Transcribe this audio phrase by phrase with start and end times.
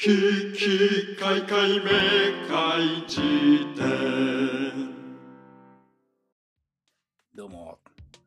[0.00, 0.10] き
[0.52, 1.90] きかいかいめ
[2.48, 3.20] かいじ
[3.76, 4.94] 典
[7.34, 7.80] どうも、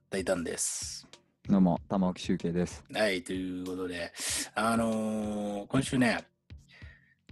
[0.09, 1.07] 大胆です。
[1.47, 2.83] どうも、玉置集計です。
[2.93, 4.11] はい、ということで、
[4.53, 6.25] あのー今週ね、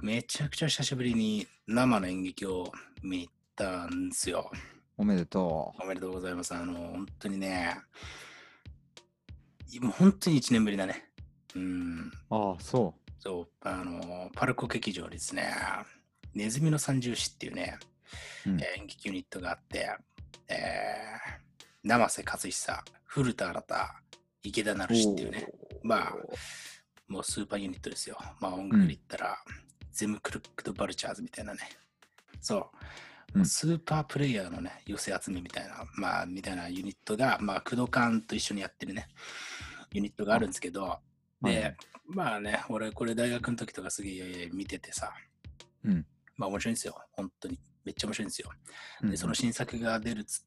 [0.02, 2.72] めちゃくちゃ久しぶりに生の演劇を
[3.04, 4.50] 見に行ったんですよ。
[4.98, 6.56] おめでとおめでとうございます。
[6.56, 7.76] あの本当にね、
[9.82, 11.10] もう本当に1年ぶりだね。
[11.58, 12.36] うん、う。
[12.36, 15.54] ああ、そそう、あのパルコ劇場にですね、
[16.34, 17.78] ネズミの三重士っていうね、
[18.46, 18.50] う。
[18.50, 19.90] うんえー演劇ユニットがあって、
[20.48, 23.76] えー、生瀬勝久、古田新太、
[24.44, 25.48] 池田成志っていうね、
[25.84, 26.16] まあ、
[27.08, 28.18] もうスーパーユニットですよ。
[28.40, 29.38] まあ音楽で言ったら、
[29.92, 31.60] ゼムクルックドバルチャーズみたいなね。
[32.40, 33.40] そう。
[33.40, 39.08] うんスーパープレイヤーのね、寄せ集めみたいな、まあ、みたいなユニットが、まあ、工藤館と一緒にやってるね、
[39.92, 40.98] ユニットがあるんですけど、
[41.42, 41.78] で、はい
[42.12, 45.14] まあね、俺、これ大学の時とかすげえ見ててさ、
[45.84, 47.60] うんまあ面白いんですよ、本当に。
[47.86, 48.52] めっちゃ面白いんですよ。
[49.04, 50.44] うんで、その新作が出るつ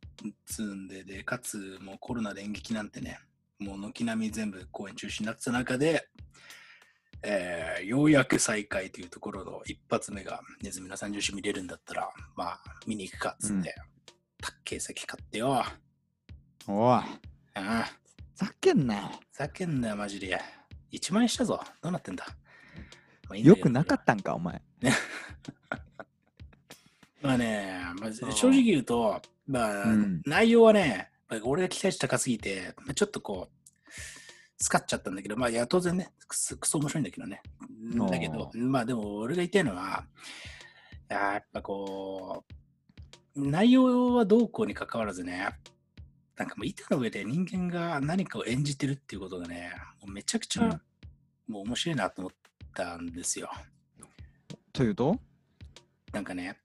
[0.47, 3.19] つんで、で、かつ、もうコロナで演劇なんてね、
[3.59, 6.09] もう軒並み全部公演中止になってた中で、
[7.23, 13.75] えーようやく再開というところの一発目がネズミの三重士見れるんだったら、まあ見に行くかっつって、
[14.41, 15.55] たっけえ席買ってよ。
[15.55, 15.77] あ
[16.67, 17.03] おい、
[17.55, 17.91] あ、
[18.35, 19.11] ざけんなよ。
[19.33, 20.41] ふざけんなよ、マジで。
[20.93, 21.61] 1万円したぞ。
[21.81, 22.27] どうなってんだ？
[23.29, 24.63] まあいいんだよくなかったんか、お前。
[27.23, 33.55] まあね、まあ、正直言うと、まあ、うん内容はね、まあ俺が期待値高すぎて、まあちょっとこう、
[34.59, 37.43] 使っちゃったんだけど、まあ、いや、当然ね、くそクソ面白いんだけどね。
[38.09, 40.07] だけど、まあでも、俺が言いたいのは、
[41.09, 42.45] やっぱこ
[43.35, 45.49] う、内容はどうこうに関わらずね、
[46.37, 50.81] なんかもう板の上で人間が何かを演じてるっていうことがね、もうめちゃくちゃ、うん
[51.49, 52.33] もう面白いなと思っ
[52.73, 53.51] たんですよ。
[54.73, 55.19] というと？
[56.13, 56.57] なんかね、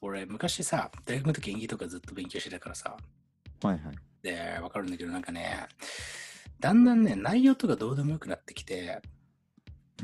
[0.00, 2.96] 俺昔さ、大学の時演技とかずっと勉強してたからさ、
[3.62, 3.96] はいはい。
[4.22, 5.66] で、わかるんだけど、なんかね、
[6.60, 9.02] だんだんね、内容とかどうでもよくなってきて、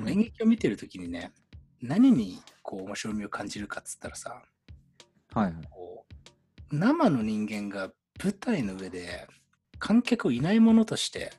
[0.00, 1.32] うん演劇を見てる時にね、
[1.80, 4.42] 何にこう面白みを感じるかっつったらさ、
[5.32, 5.54] はいはい。
[5.70, 7.92] こう生の人間が
[8.22, 9.26] 舞台の上で
[9.78, 11.32] 観客をいないものとして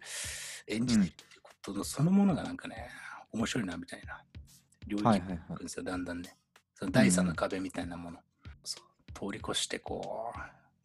[0.67, 2.89] 演じてるっていうことのそのものがなんかね、
[3.31, 4.23] 面白いなみたいな。
[4.87, 5.39] 領域にはいはいはい。
[5.49, 6.35] 行くんですよ、だんだんね。
[6.75, 8.19] その第三の壁みたいなもの。
[8.63, 9.11] そう。
[9.13, 10.31] 通り越してこ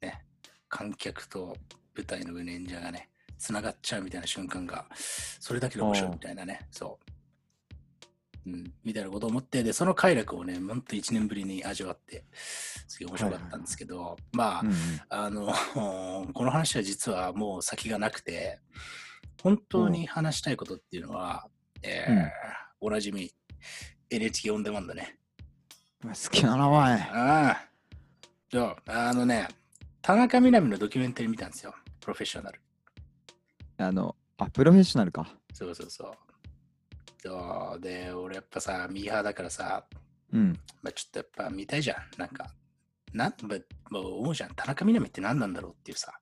[0.02, 0.24] う、ね、
[0.68, 1.56] 観客と
[1.96, 4.86] 舞台の上の演者がね、つながっちゃうみたいな瞬間が、
[5.40, 7.10] それだけで面白いみたいなね、そう。
[8.46, 12.24] うん、みたいなことを思って、で、その快楽をね、ほんと1年ぶりに味わって、
[12.86, 14.74] すげえ面白かったんですけど、まあ、うんうん
[15.08, 15.54] あの、
[16.32, 18.60] この話は実はもう先がなくて、
[19.42, 21.48] 本当に話したいことっていうのは、
[21.82, 23.30] えーおなじみ、
[24.10, 25.16] NHK オンデマンドね。
[26.02, 26.76] 好きだな、おい。
[26.76, 27.68] ああ。
[28.52, 29.48] そう、あのね、
[30.02, 31.74] 田中みな実のドキュメンタリー見たんですよ。
[31.98, 32.60] プロフェッショナル。
[33.78, 35.34] あの、あ、プロフェッショナルか。
[35.54, 36.12] そうそうそう。
[37.24, 39.84] そうで、俺やっぱさ、ミーハーだからさ、
[40.32, 40.58] うん。
[40.82, 41.96] まあ、ちょっとやっぱ見たいじゃん。
[42.18, 42.50] なんか、
[43.14, 43.58] なんまあ
[43.90, 44.54] もう思うじゃん。
[44.54, 46.12] 田中みな実って何なんだろうっていうさ。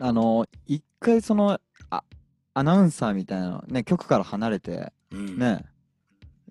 [0.00, 2.04] あの、一回その、あ、
[2.52, 5.38] アナウンサーみたいな、ね、局から離れて、うん。
[5.38, 5.64] ね、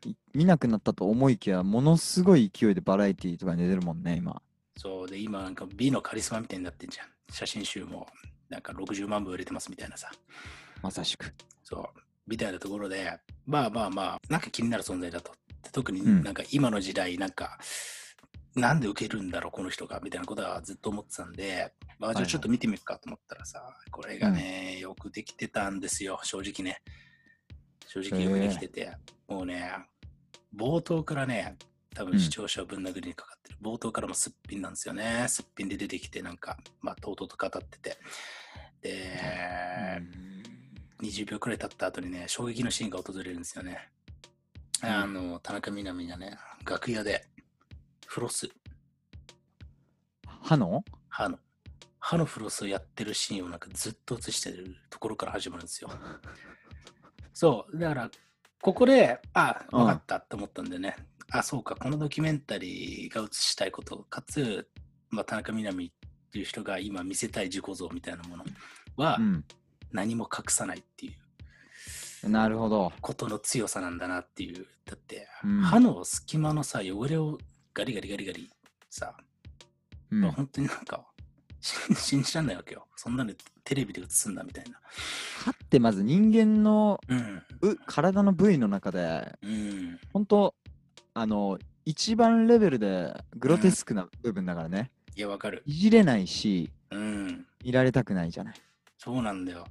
[0.05, 4.41] い見なくなったと思いきや、ものすごい勢いでバラエティーとかに出てるもんね、今。
[4.75, 7.07] そうで、今なんか美のカリスマみたいになってんじゃん。
[7.29, 8.07] 写真集も
[8.49, 10.09] なんか60万部売れてますみたいなさ。
[10.81, 11.31] まさしく。
[11.63, 12.06] そう。
[12.27, 15.31] みたいなところで、まあまあまあ、なんか気になる存在だと。
[15.63, 17.57] で特にうんなんか今の時代、なんか、
[18.55, 23.61] なんで受けるんだろう、この人が、みたいなことはずっと思ってたんで、まあ、じゃあちょっと見てみるかと思ったらさ、
[23.91, 26.81] これがね、よくできてたんですよ、正直ね。
[27.87, 28.91] 正直よくできてて、
[29.27, 29.71] もうね、
[30.55, 31.55] 冒頭からね、
[31.93, 35.25] 多分うん視聴者をぶん殴りにかかってる、冒頭からもすっぴんなんですよね。
[35.27, 37.97] すっぴんで出てきて、なんか、まあ、とうとうと語ってて。
[38.81, 40.01] で、
[41.01, 43.89] 20秒くらい経った後にね、衝撃のシーンが訪れるんですよね。
[44.83, 44.89] うん。
[44.89, 47.27] あの、田中みな実がね、楽屋で
[48.07, 48.49] フロス、
[50.41, 51.39] 歯の歯の、
[51.99, 55.89] 歯のフロスをやってるシーンをなんかずっと映してるところから始まるんですよ。
[57.33, 58.11] そう、だから、
[58.61, 59.79] ここで、あ、うん。
[59.79, 60.95] 分かったって思ったんでね、
[61.29, 64.67] あ、そうか、このドキュメンタリーが映したいこと、かつ、
[65.09, 68.45] まあ、田中みな実っていう人が今見せたい自己像みたいなもの
[68.95, 69.45] はうん。
[69.91, 71.09] 何も隠さないってい
[72.23, 72.29] う。
[72.29, 72.91] なるほど。
[73.01, 74.65] ことの強さなんだなっていう。
[74.85, 77.37] だって、うん歯の隙間のさ、汚れを
[77.73, 78.49] ガリガリガリガリ
[78.89, 79.15] さ、
[80.11, 81.05] うんまあ、本当になんか、
[81.61, 82.87] 信 信じらんないわけよ。
[82.95, 84.79] そんなのテレビで映すんだみたいな。
[85.43, 87.43] 歯ってまず人間のうん。
[87.61, 89.99] う体の部位の中でうん。
[90.13, 90.55] 本当
[91.13, 94.91] あの、一番レベルでグロテスクな部分だからね。
[95.15, 95.63] いや、わかる。
[95.65, 97.47] いじれないし、うん。
[97.63, 98.55] いられたくないじゃない。
[98.97, 99.65] そうなんだよ。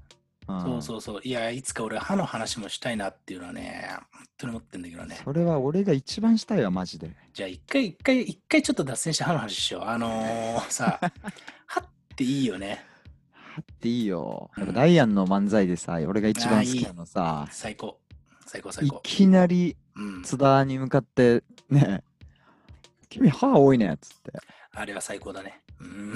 [0.48, 1.20] うんそうそうそう。
[1.24, 5.20] いや、いつか俺、歯の話もしたいなっていうのはね、本当に思ってんだけどね。
[5.24, 7.10] それは俺が一番したいわ、マジで。
[7.32, 9.82] じゃあ、一回、一回、一回ちょっと脱線して歯の話しよう。
[9.82, 11.00] あのー、さ、
[11.66, 11.84] 歯っ
[12.14, 12.84] ていいよね。
[13.32, 14.50] はっていいよ。
[14.56, 17.98] うんダイアンの漫才でさ、俺が一番好きなのさ、最高。
[18.46, 19.00] 最高、最い高。
[19.02, 20.22] きなりうん。
[20.22, 22.04] 津田に向かって、ね、
[23.08, 24.32] 君歯多いねっつって。
[24.76, 25.60] あれは最高だね。
[25.80, 26.14] うん。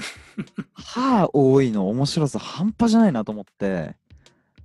[0.75, 3.97] 歯多いの面白さ半端じゃないなと思って、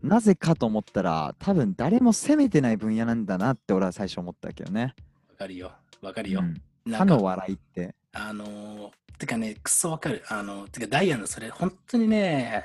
[0.03, 4.93] なぜかと思ったら、多分誰も責めてない分野なんだなって俺は最初思ったけどね。
[5.29, 5.71] わかるよ。
[6.01, 6.41] わかるよ。
[6.41, 6.61] うん
[6.93, 7.95] 歯の笑いって。
[8.13, 10.23] あのー、てかね、くそわかる。
[10.29, 12.63] あの、てかダイアンのそれ、本当にね、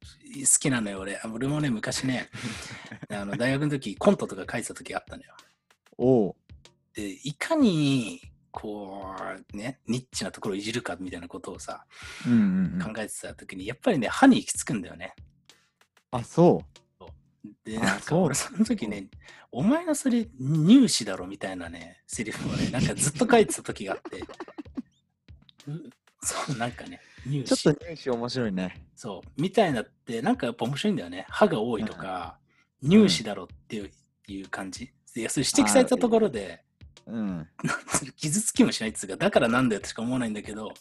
[0.00, 1.16] 好きなのよ、俺。
[1.16, 2.30] あ俺もね、昔ね、
[3.12, 5.34] あの大学の時、コントとか書いてた時あったのよ。
[5.98, 6.34] おう。
[6.94, 9.14] で、いかに、こ
[9.52, 11.84] う、ね、ニッチなところをいじるかみたいなことをさ、
[12.26, 15.14] うんうんうん考えてた時に、やっぱりね、歯に行き着くんだよね。
[16.10, 16.78] あ、そう。
[17.64, 19.08] で、あなんか俺その時ね、
[19.50, 24.24] お前のそれ入試だろみたいなね、セリフをね、なんかずっと書いてた時があって、う
[26.22, 27.56] そう、なんかね、入試。
[27.56, 28.86] ちょっと入試面白いね。
[28.94, 31.26] そう、みたいなって、なんかやっぱ面白いんだよね。
[31.28, 32.38] 歯が多いとか、
[32.82, 33.90] 入試だろっていう
[34.28, 34.92] いう感じ。
[35.16, 36.62] いや、それ指摘されたところで、
[37.08, 37.48] うん。
[38.16, 40.72] 傷つきもしないっつうか、だからなんだよってしか思わないんだけど、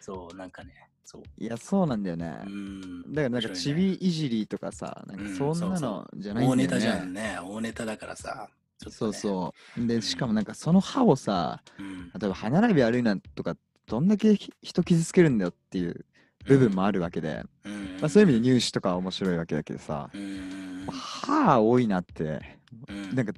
[0.00, 0.72] そう、なんかね、
[1.04, 1.22] そう。
[1.38, 2.48] いや、そうなんだよねう。
[2.48, 3.02] ん。
[3.12, 6.64] だからなんかちびいじりとかさ、なんうんかそんなそうそのじゃないんだよね。
[6.64, 7.38] 大ネタじゃんね。
[7.42, 8.48] 大ネタだからさ。
[8.78, 9.86] ちょっとそうねそう。
[9.86, 12.10] で、しかもなんかその歯をさ、うん。
[12.18, 13.56] 例えば歯並び悪いなとか、
[13.86, 16.04] どんだけひ人傷つけるんだよっていう
[16.44, 20.86] 部分もあるわけで、うん、まあ、そういう意味で入試とかは面白いわけだけどさ、うん。
[20.90, 22.40] 歯多いなって、
[22.88, 23.32] うんなんか、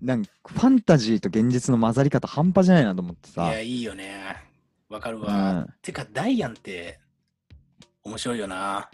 [0.00, 4.36] なんかファンタジーと現実の混ざり方半端じゃないなと思ってさいや、、いいよね。
[4.88, 5.52] わかるうわ。
[5.52, 6.98] んてか、ダイアンって
[8.02, 8.88] 面白いよな。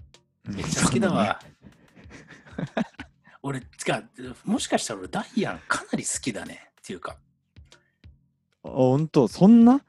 [0.48, 1.40] めっちゃ好きだわ。
[3.42, 4.02] 俺、つか、
[4.44, 6.70] もしかしたら俺、ダイアンかなり好きだね。
[6.80, 7.16] っていうか、
[8.64, 9.80] あほんと、そんな？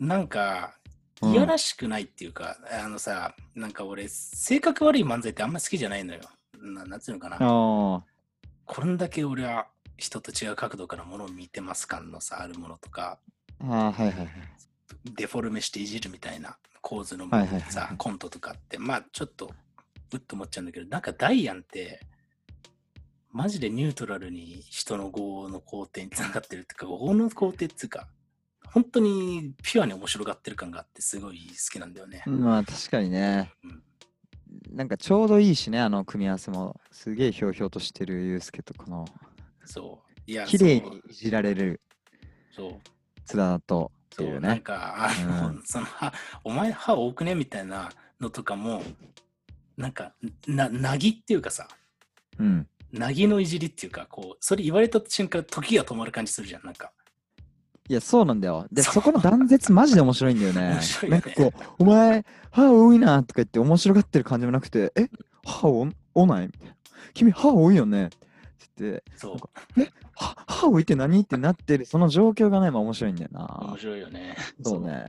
[0.00, 0.74] なんか、
[1.20, 6.20] うんいやらしくないっていうか、あのさ、なんか俺、性格悪い漫才ってあんま好きじゃないのよ。
[6.60, 7.38] ななんつうのかな。
[7.38, 8.04] こ
[8.84, 13.18] んだけ俺は人と違う角度からものを見てます感のさ、あるものとか、
[13.60, 14.28] ああ、はいはいはい。
[15.16, 19.52] デフォルメしていじるみたいな構図のはいはいはいはいさ、コントとかって、まあちょっと、
[20.12, 22.00] うっと思っちゃうんだけど、なんかダイアンって、
[23.30, 28.08] マジでニュートラルに人の業の工程につながってるっていうか、業の工程っていうか、
[28.72, 32.22] 本当にピュアに面白がってる感があって、すごい好きなんだよね。
[32.26, 33.82] まあ確かにねうん。
[34.70, 36.80] なんかちょうどいいしね、あの組み合わせも。
[36.90, 39.06] すげえひょうひょうとしてるユうスケとこの、
[39.64, 40.20] そう。
[40.26, 41.80] いや、綺麗にいじられる
[42.54, 42.74] そう。
[43.24, 44.60] 津田とってそ、いううなんね。
[44.60, 46.12] か、あの、うんその歯、
[46.44, 48.82] お前歯多くねみたいなのとかも、
[49.76, 50.12] なんか、
[50.46, 51.68] な、なぎっていうかさ、
[52.38, 52.66] うん。
[52.92, 56.92] なぎのいじりっていうか、こう、それ言われた瞬間、時が止まる感じするじゃん、なんか。
[57.88, 58.66] いや、そうなんだよ。
[58.70, 60.78] で、そこの断絶マジで面白いんだよね。
[61.02, 65.08] ねなんかこう、お前、歯多いなとか言って面白がってる感じもなくて、え？
[65.44, 66.46] 歯おおない？
[66.46, 66.76] みたいな。
[67.14, 68.10] 君、歯多いよね？
[68.66, 69.36] ってて、そう、
[70.14, 73.76] 歯歯多いって何ってなってる、その状況がね、まあ面白いんだよ面な。
[73.78, 74.36] 白いよね。
[74.62, 75.06] そうね。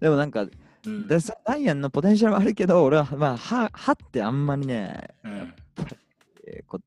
[0.00, 0.46] でもなんか、
[0.86, 1.06] うん。
[1.08, 5.54] ダイアンのポテンシャルはあるけど、俺は、まあ、歯歯ってあんまりね、うん。
[6.46, 6.80] えーこ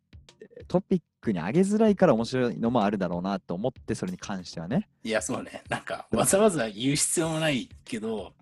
[0.67, 4.88] トピックに上げづらいから面白いのもあるだろうなと思って、それに関してはね。
[5.03, 5.62] いや、そうね。
[5.70, 8.34] なんか、わざわざ言う必要もないけど、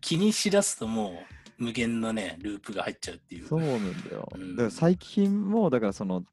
[0.00, 1.22] 気にしだすとも
[1.58, 3.46] う、無限のね、ループが入っちゃうっていう。
[3.46, 4.28] そうなんだよ。
[4.34, 6.24] うんだから最近も、だからその、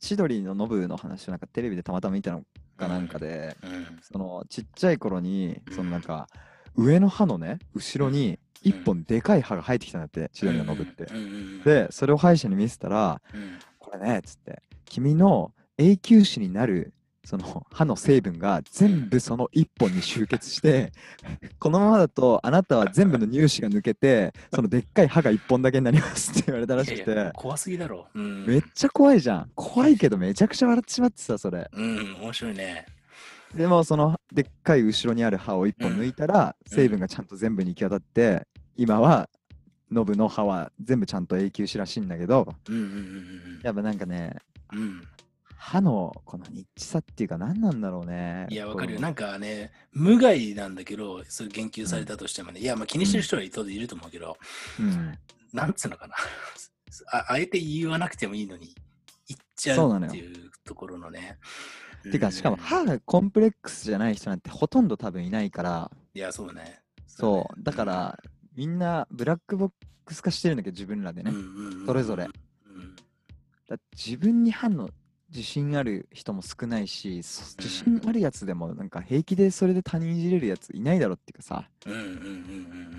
[0.00, 2.42] 千鳥のノブの話をなんかテレビでたまたま見たの
[2.76, 3.98] かなんかで、うん。
[4.02, 6.26] そのちっちゃい頃にう、んそのなんか、
[6.74, 11.04] 上の歯のね、後ろに一本でかい歯が生えてきたんだって、千鳥のノブって。
[11.04, 16.92] うんうんうん、で、それを歯医者に見せたら、うん、これね、つって、君の永久歯になる、
[17.24, 20.92] その歯の成分が全部その一本に集結して、
[21.58, 28.08] このままだとあなたは全部の乳歯が抜けて、そのでっかい歯が一本だけになりますって 言われたらしくて、怖すぎだろ。
[28.14, 28.46] うん。
[28.46, 29.50] めっちゃ怖いじゃん。
[29.54, 31.68] 怖いけどめちゃくちゃ笑ってしまってさ、それ。
[31.72, 32.86] うん、面白いね。
[33.54, 38.46] でもそのでっかい後ろにある歯を一本抜いたら、うん成分がちゃんと全部に行き渡って、
[38.76, 39.28] 今は
[39.90, 44.36] ノブの歯は全部ちゃんと永久歯らしいんだけど、うんうんうんやっぱなんかね、
[44.72, 45.02] うん。
[45.60, 45.70] うん。
[45.72, 48.46] 歯のこのニッチさっていうか何なんだろうね。
[48.50, 48.96] いや、わかるよ。
[48.98, 53.48] こなんかね、無害なんだけど、そう言及されたとしてもね、いや、まあ気にしてる人はい
[53.78, 54.36] ると思うけど、
[54.78, 55.18] ううん、
[55.52, 56.14] なんつうのかな。
[57.12, 58.74] ああえて言わなくてもいいのに、
[59.28, 61.38] 言っちゃそうっていうところのね。
[62.10, 66.82] てか、しかも歯がコンプレックスじゃない人なんてほとんど多分いないから、いや、そうね。
[67.06, 68.18] そう、だから、
[68.56, 69.72] みんなブラックボッ
[70.04, 71.32] クス化してるんだけど、自分らでね。
[71.86, 72.96] それぞれうん
[73.68, 74.90] だ自分に歯の
[75.30, 81.68] 自信ある人も少ないし、そ自信あるやつでもなんか平気でそれで他人いじれるやついないだろっていうかさ。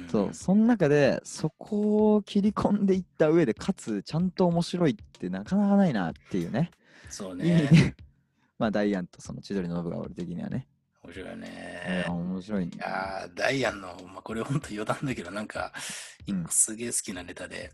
[0.10, 6.72] そう、その中でそこを切り込んでいった上で、かつちゃんと面白いってなかなかないなっていうね。
[7.10, 7.70] そうね。
[7.70, 7.96] で、
[8.58, 10.68] まあダイアンとその千鳥のノブが俺的にはね、
[11.04, 12.12] 面白いいねや。
[12.12, 15.74] 面白いんいやーダイアンの、まあ、これ本当余談だけど、なんか、
[16.50, 17.72] すげえ好きなネタで、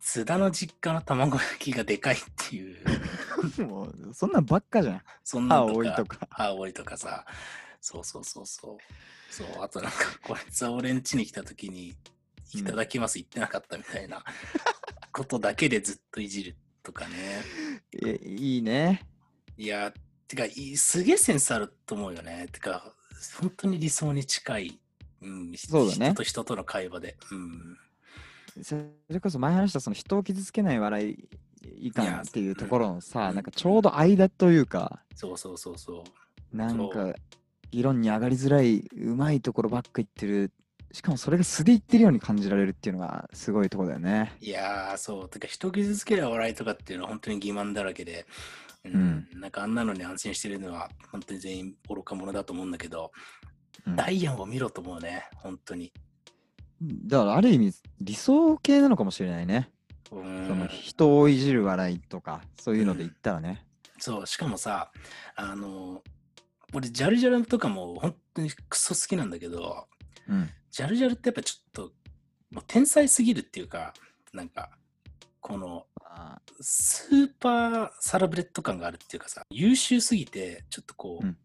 [0.00, 2.84] 津田の実家の卵焼きがでかいっていう、
[3.66, 5.02] もうそんなんばっかじゃん。
[5.24, 6.26] そんな多いとか。
[6.30, 7.24] 歯多いとかさ、
[7.80, 9.32] そうそうそうそう。
[9.32, 12.16] そう、あとなんか、こいつは俺ん家に来た時に、うん
[12.54, 14.24] いただきます言ってなかったみたいな
[15.12, 17.42] ことだけでずっといじるとかね。
[18.04, 19.06] えいいね。
[19.56, 19.92] いや、
[20.28, 22.48] てか、いいすげえセンスあると思うよね。
[22.52, 22.92] てか、
[23.40, 24.78] 本当に理想に近い。
[25.22, 27.16] うん、そうだね人と人との会話で。
[27.30, 27.76] うん。
[28.62, 28.76] そ
[29.08, 31.28] れこそ前話したその人を傷つけない笑い
[31.88, 36.04] いかんっていうところのさ、うんなんかちょうど間というか、そうそうそうそ
[36.52, 36.56] う。
[36.56, 37.14] なんそか
[37.70, 40.52] 議論に上がりづらいうまいところばっか言ってる。
[40.92, 44.32] しかもそれが素で言ってるように感じられるっていうのがすごいところだよね。
[44.40, 45.28] いやー、そう。
[45.28, 48.24] てか、人傷つける笑いとかっていうのは本当に欺瞞だらけで、
[48.94, 53.12] うん、なんかあんなのに安心してるのは本当に全員愚か者だと思うんだけど、
[53.86, 55.92] うんダイアンを見ろと思うね、本当に。
[56.80, 59.70] だからある意味理想系なのかもしれないね。
[60.10, 63.64] うんその人をいじる笑いとかそういうので言ったらね。
[63.98, 64.90] そう、しかもさ、
[65.36, 66.02] あの、
[66.72, 69.86] 俺、ジャルジャルとかも本当にクソ好きなんだけど、
[70.28, 70.50] うん。
[70.70, 71.92] ジャルジャルってやっぱちょっと、
[72.50, 73.94] もう天才すぎるっていうか、
[74.32, 74.70] なんか、
[75.46, 81.36] この、あスーパーサラブレッド感があるっていうかさ、優秀すぎて、ちょっとこう、うん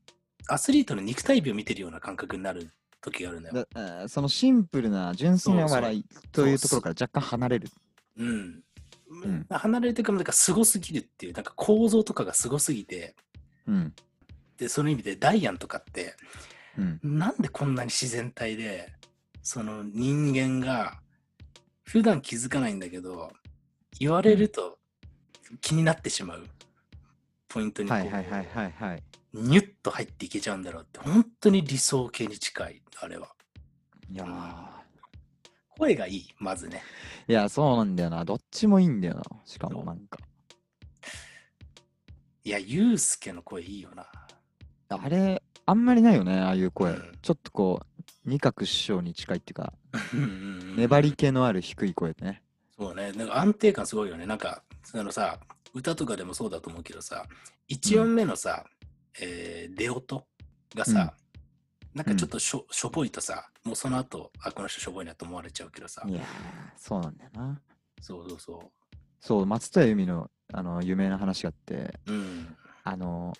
[0.48, 3.68] アスリートの肉体美を見てるような感覚になる時があるんだよ。
[3.74, 7.70] だそのシンプルな純粋な笑いというところから若干離れる。
[8.18, 8.48] うん。
[8.48, 13.16] ん離れていくなんかすごすぎるっていう、なんか構造とかがすごすぎて、
[13.68, 13.94] うん。
[14.58, 16.16] で、その意味でダイアンとかって、
[16.76, 17.00] うん。
[17.04, 18.92] なんでこんなに自然体で、
[19.44, 21.00] その人間が
[21.84, 23.32] 普段気づかないんだけど、
[24.00, 24.78] 言われると
[25.62, 26.48] 気になってしまう
[27.48, 29.04] ポイントにこう、はいはいはいはいはい。
[29.34, 33.30] ニュッと入っていけちゃうんだろうって、本当に理想系に近い、あれは。
[34.10, 34.82] いやー
[35.78, 36.84] 声がいい、まずね。
[37.28, 38.26] いや、そうなんだよな。
[38.26, 39.24] どっちもいいんだよな。
[39.46, 40.20] しかもなんか。
[42.44, 44.08] いや、ユうスケの声いいよな。
[44.90, 46.92] あれ、あんまりないよね、ああいう声。
[46.92, 49.74] うんちょっとこう、二角師匠に近いっていうか、
[50.76, 52.44] 粘り気のある低い声ね。
[52.82, 54.26] そうね、なんか安定感すごいよね。
[54.26, 54.64] なんか、
[54.96, 55.40] あのさ、
[55.72, 57.28] 歌とかでもそうだと思うけどさ、
[57.70, 58.66] 1音目のさ、
[59.22, 60.26] えー出音
[60.74, 61.14] がさ、
[61.94, 66.24] なんかちょっとしょ,、しょぼいとさ、もうその後、あ、この人しょぼいなと思われちゃうけどさい、やー、
[66.76, 67.62] そうなんだよな。
[68.02, 68.72] そうそうそ
[69.20, 72.14] そう、松任谷由実のあの有名な話があって、う。
[72.14, 72.58] うん。
[72.84, 73.32] あの、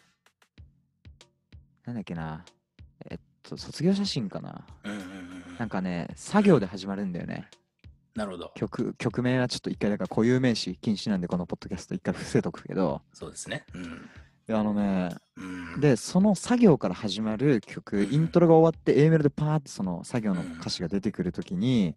[1.86, 2.46] なんだっけな、
[3.10, 4.68] えっと、卒業写真かな。
[4.84, 5.58] うんうんうんうん。
[5.58, 7.50] なんかね、作業で始まるんだよね。
[8.16, 8.52] なるほど。
[8.56, 13.66] 曲、曲名はちょっと一回、だから固有名詞禁止なんで、このポッドキャスト一回伏せとくけど、そうですね。
[13.74, 14.10] うん。
[14.48, 21.96] であのね、うん、で、その作業から始まる曲、イントロが終わって A メロでパーってその作業の歌詞が出てくるときに、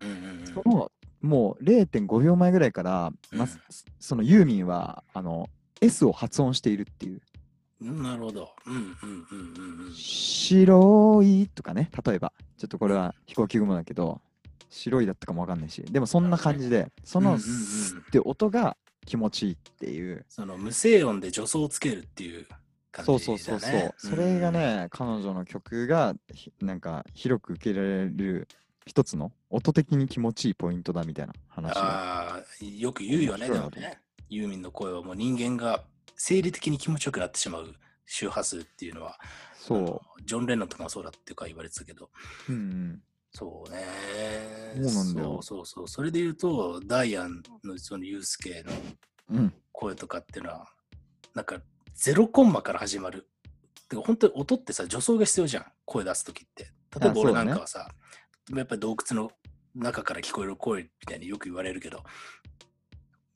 [0.52, 3.50] そのもう0.5秒前ぐらいから、まうん
[3.98, 5.48] そのユーミンはあの
[5.80, 7.20] S を発音しているっていう。
[7.80, 8.50] うんなるほど。
[8.66, 8.94] うんうんうん
[9.82, 9.94] うんうん。
[9.94, 14.20] 白いとかね、例えば、ちょっとこれは飛行機雲だけど、
[14.74, 18.76] 白いだったかもわかんないし、でもそんな感じで、そのスって音が
[19.06, 20.26] 気持ちいいっていう。
[20.28, 22.46] その無声音で助走をつけるっていう
[22.90, 23.18] 感じだね。
[23.18, 23.94] そうそうそうそう。
[23.96, 28.48] それがね、彼女の曲がひなんか広く受けられる
[28.84, 31.80] 一つの音的に気持ちいいポイントだみたいな話が。
[31.80, 34.00] ああ、よく言うよね、でもね。
[34.28, 35.84] ユーミンの声はもう人間が
[36.16, 37.74] 生理的に気持ちよくなってしまう
[38.06, 42.10] 周波数っていうのは、あそのジョン・レノンとかもそうだっていうか言われてたけど、
[42.48, 42.52] う。
[42.52, 43.02] うんうん。
[43.36, 43.84] そうね。
[44.88, 45.88] そうなんだよそうそうそう。
[45.88, 48.72] それで言うと、ダイアンのそのユースケの
[49.38, 49.54] うん。
[49.72, 50.68] 声とかっていうのは、
[51.34, 51.60] なんか
[51.94, 53.28] ゼロコンマから始まる。
[53.88, 55.66] てか本当に音ってさ、助走が必要じゃん。
[55.84, 56.72] 声出すときって。
[57.00, 57.88] 例えば俺なんかはさ、
[58.54, 59.32] やっぱり洞窟の
[59.74, 62.04] 中から聞こえる声みたいによく言われるけど、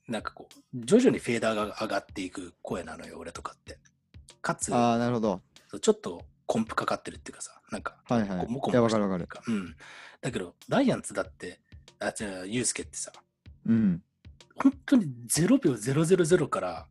[0.07, 3.79] なんかこう、徐々にフェーダーが上がっていく声なのよ、俺とかって。
[4.41, 5.43] かつ、ああ、なるほど。
[5.81, 8.39] ちょっとコンプかかってるっていうかさ、なんか、はいはい。
[8.41, 9.27] こうモコいや、モコしてわかるわかる。
[9.27, 9.43] か。
[9.47, 9.77] うん。
[10.23, 11.61] だけど、ダイアンツだって、
[12.01, 13.13] あ、じゃあ、ユースケってさ、
[13.67, 14.03] うん。
[14.57, 16.87] 本当に0秒000から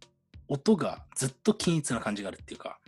[0.47, 2.79] 音がずっと均一な感じがあるっていうか、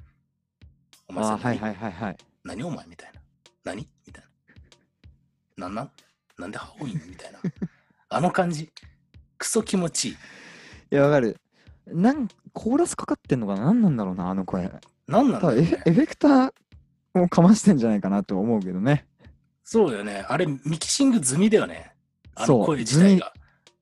[1.08, 2.18] お前さはいはいはいはい。
[2.44, 3.20] 何お前みたいな。
[3.64, 3.90] 何？
[4.06, 4.24] みたい
[5.58, 5.68] な。
[5.68, 5.92] なんなん？
[6.38, 7.02] なんでハオイン？
[7.08, 7.40] みたいな。
[8.10, 8.72] あの感じ。
[9.38, 10.14] クソ気持ちいい。
[10.14, 10.18] い
[10.96, 11.36] や、わかる。
[11.88, 13.66] なんコーラスかかってんのかな？
[13.66, 14.72] 何なんだろうな、あの声。
[15.10, 16.52] なんなんだね、エフェクター
[17.16, 19.06] をかましてんじゃないかなと思うけどね。
[19.64, 20.26] そうよね。
[20.28, 21.94] あれ、ミキシング済みだよね。
[22.36, 23.34] あそうの声自体が。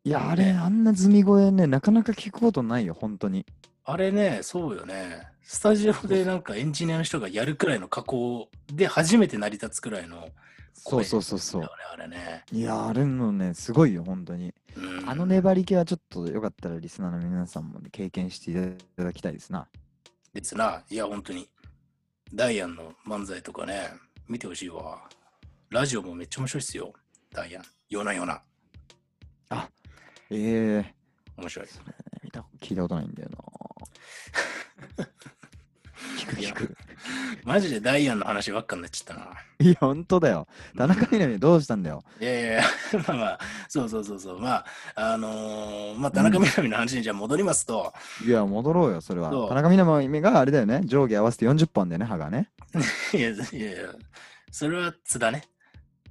[0.03, 3.45] いや、あれ、あんな積み声ね、なかなか聞くことないよ、本当に。
[3.83, 5.27] あれね、そうよね。
[5.43, 10.27] スタジオでなんかエンジニアの人がやるくらいの加工で初めて成り立つくらいの
[10.73, 11.73] そうそうそうそうだよ。
[11.73, 12.43] ね、あれね。
[12.51, 14.53] いや、あれのね、すごいよ、本当に。
[14.75, 18.55] うんあの粘り気はちょっとよかったらリスナーの皆さんも、ね、経験してい
[18.95, 19.67] ただきたいですな。
[20.33, 20.83] ですな。
[20.89, 21.49] いや、本当に。
[22.33, 23.89] ダイアンの漫才とかね、
[24.27, 25.01] 見てほしいわ。
[25.69, 26.93] ラジオもめっちゃ面白いっすよ。
[27.31, 27.63] ダイアン。
[27.89, 28.41] よなよな。
[30.29, 30.95] ええ
[31.37, 31.67] 面白い。
[32.23, 35.05] 見た聞いたことないんだよな。
[36.17, 36.77] 聞 く聞く。
[37.45, 39.31] マジでダイアンの話ばっかになっちゃったな。
[39.59, 40.47] いや、本当だよ。
[40.77, 42.03] 田中みな実どうしたんだよ？
[42.19, 42.63] いやいやいや、
[43.07, 44.39] まあまあ、そうそうそうそう。
[44.39, 47.93] まあ、あのーまあ、田中みな実の話にじゃあ戻りますと、
[48.25, 49.31] いや、戻ろうよ、それは。
[49.49, 50.81] 田中みな実があれだよね。
[50.85, 52.49] 上下合わせて40本でね、歯がね。
[53.13, 53.89] いやいやいや、
[54.51, 55.43] それは津田ね。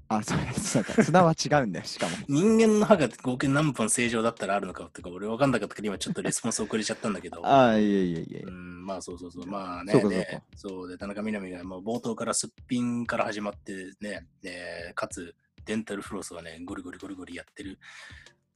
[0.08, 0.82] あ、そうです。
[0.84, 1.02] か。
[1.02, 2.16] 津田は違うんだよ、しかも。
[2.28, 7.40] 人間の歯が合計何本正常だったらあるのかってか、俺分かんなかったから今ちょっとレスポンス遅れちゃったんだけど。
[7.46, 8.50] ああ、いえいえいえう。
[8.50, 9.46] ん、まあそうそうそう。
[9.46, 15.34] まあね、そうでそうで、田中みな実がもう冒頭からすっぴんから始まってね、でかつ
[15.64, 17.78] デンタルフロスはね、ゴリゴリゴリゴリやってる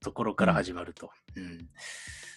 [0.00, 1.10] ところから始まると。
[1.34, 1.68] うん。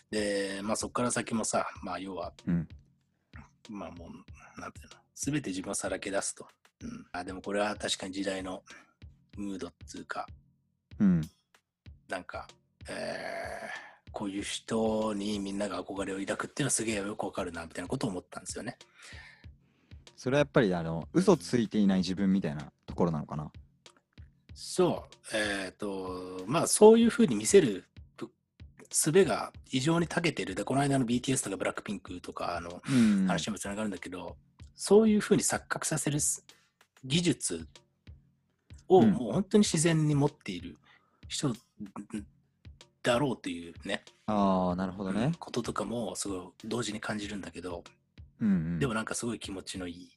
[0.10, 2.68] で、まあそこから先もさ、まあ要は、うん
[3.70, 6.48] まあもう、なんていうの、すべて自分をさらけ出すと。
[6.82, 7.06] うん。
[7.14, 8.64] あ、でもこれは確かに時代の
[9.38, 10.28] ムードっつうか、
[11.00, 11.22] うん。
[12.10, 12.48] なんか、
[12.90, 18.78] えーこういう人にみんなが憧れを抱くっていうのはすげえよくわかるなみたいなことを思ったんですよね。
[20.16, 23.52] それはやっぱり、あの、嘘ついていない自分みたいなところなのかな？
[24.54, 28.30] そう、えっ、と、まあそういうふうに見せるぶ
[28.88, 30.54] 術が異常に長けてる。
[30.54, 33.26] で、この間の BTS とかブラックピンクとかのうん。
[33.26, 34.38] 話にもつながるんだけど、
[34.76, 36.46] そういうふうに錯覚させるす
[37.04, 37.68] 技術
[38.98, 40.78] をうんもう本当に自然に持っている
[41.28, 41.54] 人
[43.02, 45.34] だろうというね、ああ、なるほどね。
[45.40, 47.84] こととかもすごい同時に感じるんだけど、
[48.40, 48.80] うん、うん。
[48.80, 50.12] でもなんかすごい気持ちのいい、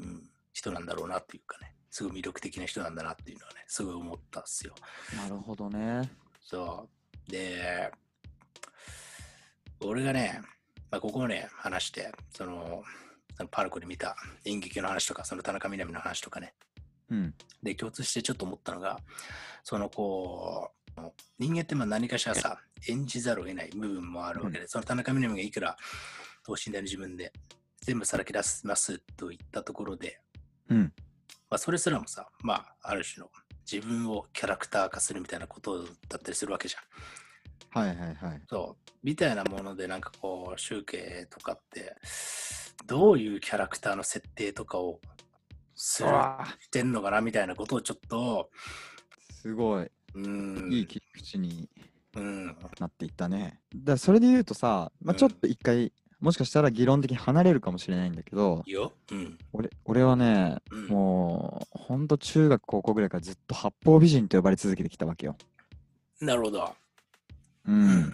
[0.00, 4.74] うん、人なんだろうなっていうかね、すごい魅力的な人なんだなっていうのはね、すごい思ったっすよ。
[5.16, 6.10] なるほどね。
[6.42, 6.88] そ
[7.28, 7.30] う。
[7.30, 7.90] で、
[9.80, 10.40] 俺がね、
[10.90, 12.82] まあ、ここをね、話して、その、
[13.36, 16.54] そのパルコで見た演劇の話とか、その田中みな実の話とかね、
[17.10, 17.34] うん。
[17.62, 19.00] で、共通してちょっと思ったのが、
[19.62, 21.00] そのこう、
[21.38, 25.76] 人間ってまあ何かしらさ、演じざるを得ない部分もあるわけで、その田中みな実がいくら
[26.44, 27.32] 等身大の自分で
[27.80, 30.20] 全部さらけ出しますと言ったところで、
[30.68, 30.92] うん。
[31.48, 33.30] まあ、それすらもさ、まあ、ある種の
[33.70, 37.86] 自分をキャラクター化するみたいなことだったりするわけじゃん。
[37.86, 38.42] はいはいはい。
[38.48, 38.90] そう。
[39.02, 41.96] みたいなもので、なんかこう、集計とかって、
[42.86, 45.00] どういうキャラクターの設定とかを
[45.76, 46.08] する、
[46.60, 48.50] してんのかなみたいなことをちょっと、
[49.30, 49.90] すごい。
[50.14, 50.72] うん。
[50.72, 51.68] いい切り口に
[52.16, 52.46] うん。
[52.80, 53.60] なっていったね。
[53.74, 58.92] だからそれで言うとさ、まあ、ちょっと一回、もしかしたら議論的に離れるかもしれないんだけど、いいよ。
[59.12, 59.38] うん。
[59.52, 65.36] 俺俺はね、うんもう、ほんと中学高校ぐらいからずっと八方美人と呼ばれ続けてきたわけよ。
[66.20, 66.74] なるほど。
[67.66, 67.70] う。
[67.70, 67.92] うんん。
[67.92, 68.12] うん。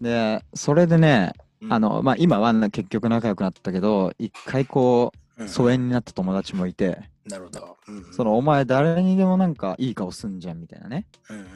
[0.00, 1.72] で、それでね、うん。
[1.72, 5.18] あ、の、まあ、今はな結局仲良くなったけど、一回こう、
[5.48, 7.76] 疎遠になった友達もいて、なるほど。
[7.88, 8.12] うん。
[8.12, 11.06] その、お前誰にでもなんかいい顔すんじゃんみたいなね。
[11.30, 11.38] うん。
[11.38, 11.46] うん。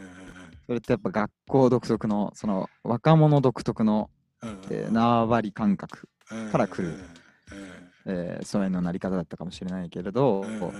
[0.66, 4.10] それってやっぱ学校独特の、その、若者独特の、
[4.42, 4.48] うん。
[4.50, 4.58] うん。
[4.70, 6.88] えー縄張り感覚、うんから来る。
[8.04, 8.12] うん。
[8.12, 10.48] えー疎遠のなり方だったかもしれないけれど、うん。
[10.48, 10.68] うん。
[10.68, 10.74] うん。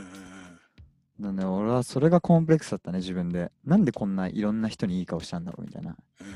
[1.20, 3.50] なんで俺はそれがコンプレックスだったね、自分で。
[3.64, 5.96] なんでこんないろんな人にいい顔したんだろうみたいな。
[6.20, 6.26] うん。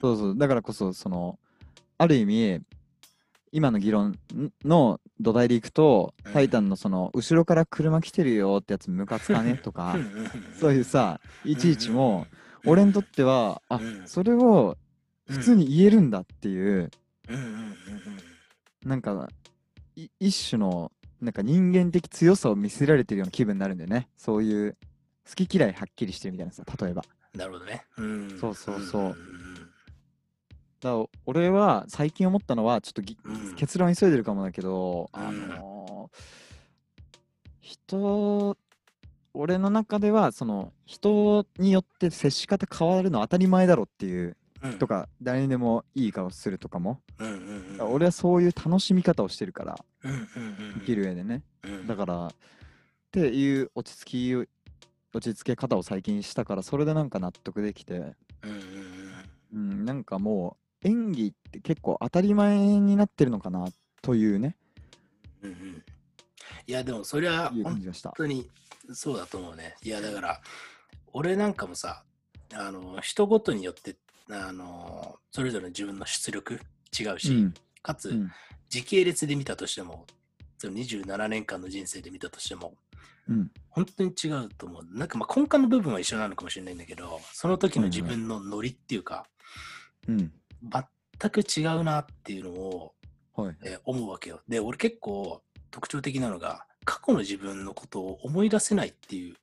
[0.00, 1.38] そうそう、だからこそ、その、
[1.98, 2.60] ある意味、
[3.52, 4.18] 今の議論
[4.64, 9.54] の土台でいくと、うんタイタンのその、後ろから車来てるよってやつムカつかね？
[9.62, 10.28] とかう、ん。
[10.58, 12.26] そういうさ、いちいちも、
[12.64, 14.76] うん、俺にとっては、あうん、それを
[15.28, 16.90] 普通に言えるんだっていう、
[18.84, 18.88] う。
[18.88, 19.28] なんか、
[19.94, 24.08] い一種の、なんか人間的強さを見せられてるような気分になるんだよね。
[24.16, 24.76] そういう、
[25.26, 27.02] 好き嫌いはっきりしてるみたいなさ、例えば。
[27.34, 27.84] なるほどね。
[27.96, 28.38] うん。
[28.38, 29.14] そうそうそうんん
[30.80, 30.92] だ
[31.24, 36.18] 俺は最近思ったのはちょっとぎ、うん結論急いでるかもだけど、うんあのー
[37.60, 38.56] 人
[39.34, 44.78] 俺の中ではその人によって接し方変わるの当たり前だろっていううん。
[44.78, 47.26] とか誰にでもいい顔するとかも、うん。
[47.26, 47.76] うん。
[47.78, 47.92] うん。
[47.92, 50.26] 俺はそういう楽しみ方をしてるから、うんうんうん。
[50.78, 51.42] 生きる上でね。
[51.62, 51.86] うん。
[51.86, 52.30] だから、っ
[53.10, 54.46] ていう落ち着きを、
[55.14, 58.14] 落ち着け方を最近したから、それでなんか納得できて、うん
[58.50, 59.06] うん
[59.52, 63.68] うん、なんかもう演技って結構当たり前になってるのかな
[64.02, 64.56] というね、
[65.42, 65.84] うんうんうん。
[66.66, 68.12] いや、でもそりゃ、いう感本。
[68.16, 68.48] 当に
[68.92, 69.76] そうだと思うね。
[69.82, 70.40] いや、だから、
[71.12, 72.04] 俺なんかもさ、
[72.54, 73.96] あの、人ごとによって、
[74.30, 76.60] あの、それぞれ自分の出力
[76.98, 78.30] 違うし、うん、かつ、うん、
[78.68, 80.06] 時系列で見たとしても、
[80.58, 82.74] その27年間の人生で見たとしても、
[83.28, 84.98] うん、本当に違うと思う。
[84.98, 89.26] なんかまあ根幹の部分は一緒なのかもしれないんだけど、その時の自分のノリっていうか、
[90.08, 92.94] うん、全く違うなっていうのを、
[93.34, 93.56] はい。
[93.64, 94.40] えー思うわけよ。
[94.48, 99.34] で、俺結構特徴的なのが、過去の自分のことを思い出せないっていう、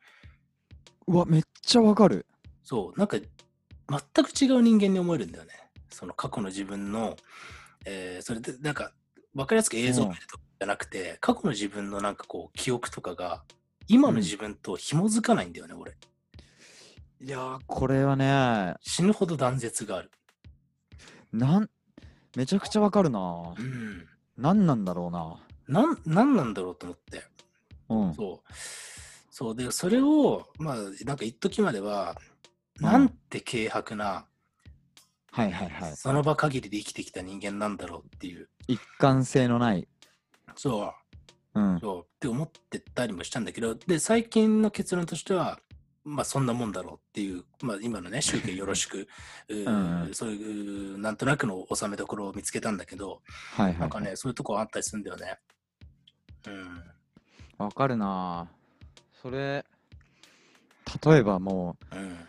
[1.08, 2.26] うわ、めっちゃわかる。
[2.64, 5.52] そう、なんか全く違う人間に思えるんだよね。
[5.92, 7.16] その過去の自分の、
[7.86, 8.92] えーそれで、なんか、
[9.36, 13.44] わかりやすく映像を見るとかじゃなくて、過去の自分のなんかこう、記憶とかが、
[13.88, 15.96] 今の自分と紐づかないんだよね、俺。
[17.22, 20.12] いやー、これはね、死ぬほど断絶がある。
[21.34, 21.70] なん、
[22.38, 23.62] めちゃくちゃわかるなう。
[23.62, 24.08] ん。
[24.38, 25.40] なんなんだろうな。
[25.68, 27.24] なん、なんなんだろうと思って。
[27.90, 28.14] うん。
[28.14, 28.54] そう。
[29.32, 29.56] そう。
[29.56, 32.34] で、それを、まあ、なんか一時までは、うん
[32.80, 34.26] なんて軽薄な、
[35.32, 35.96] はいはいはい。
[35.96, 39.88] その場限りで生きてきた人間なんだろうっていう、一貫性のない。
[40.56, 40.94] そ
[41.56, 41.80] う、うん。
[41.80, 45.60] そうって思ってたりもしたんだけど、で、最近の結論としては、
[46.06, 49.08] まあそんなもんだろうっていう、まあ今のね、集計よろしく、
[49.48, 53.22] うんうんそういう、なんとなくの収めどころを見つけたんだけど、
[53.56, 55.40] はいはい、なんかね、そういうとこあったりするんだよね。
[56.48, 56.84] うん。
[57.58, 58.50] わかるな。
[59.22, 59.66] それ、
[61.06, 62.28] 例えばもう、うん。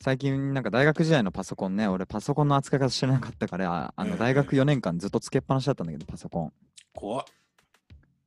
[0.00, 6.52] 最近なんか大学時代のパソコンね、俺パソコンの扱い方知らなかったから、あの大学4年間ずっとつけっぱなしだったんだけど、パソコン。
[6.94, 7.24] 怖っ。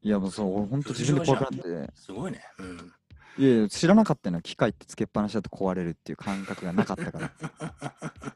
[0.01, 2.43] いやもうそう、俺ほんと自分で怖くなって、すごいね。
[2.59, 2.93] うん。
[3.39, 7.31] いやいや知らなかったのよ機械ってつけっぱなしだと壊れるっていう感覚がなかったから。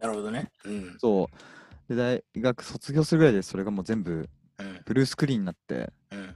[0.00, 0.50] なるほどね。
[0.64, 0.96] うん。
[0.98, 1.28] そ
[1.88, 1.94] う。
[1.94, 4.28] で、大学卒業するぐらいでそれがもう全部
[4.58, 4.80] うん。
[4.84, 6.34] ブルースクリーンになってうん。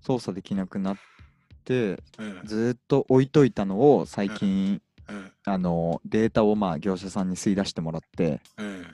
[0.00, 0.96] 操作できなくなっ
[1.64, 2.42] て、うん。
[2.44, 5.32] ずーっと置いといたのを最近、うん。
[5.44, 8.86] あのデータをまあ業者さんに吸い出してもらってうん。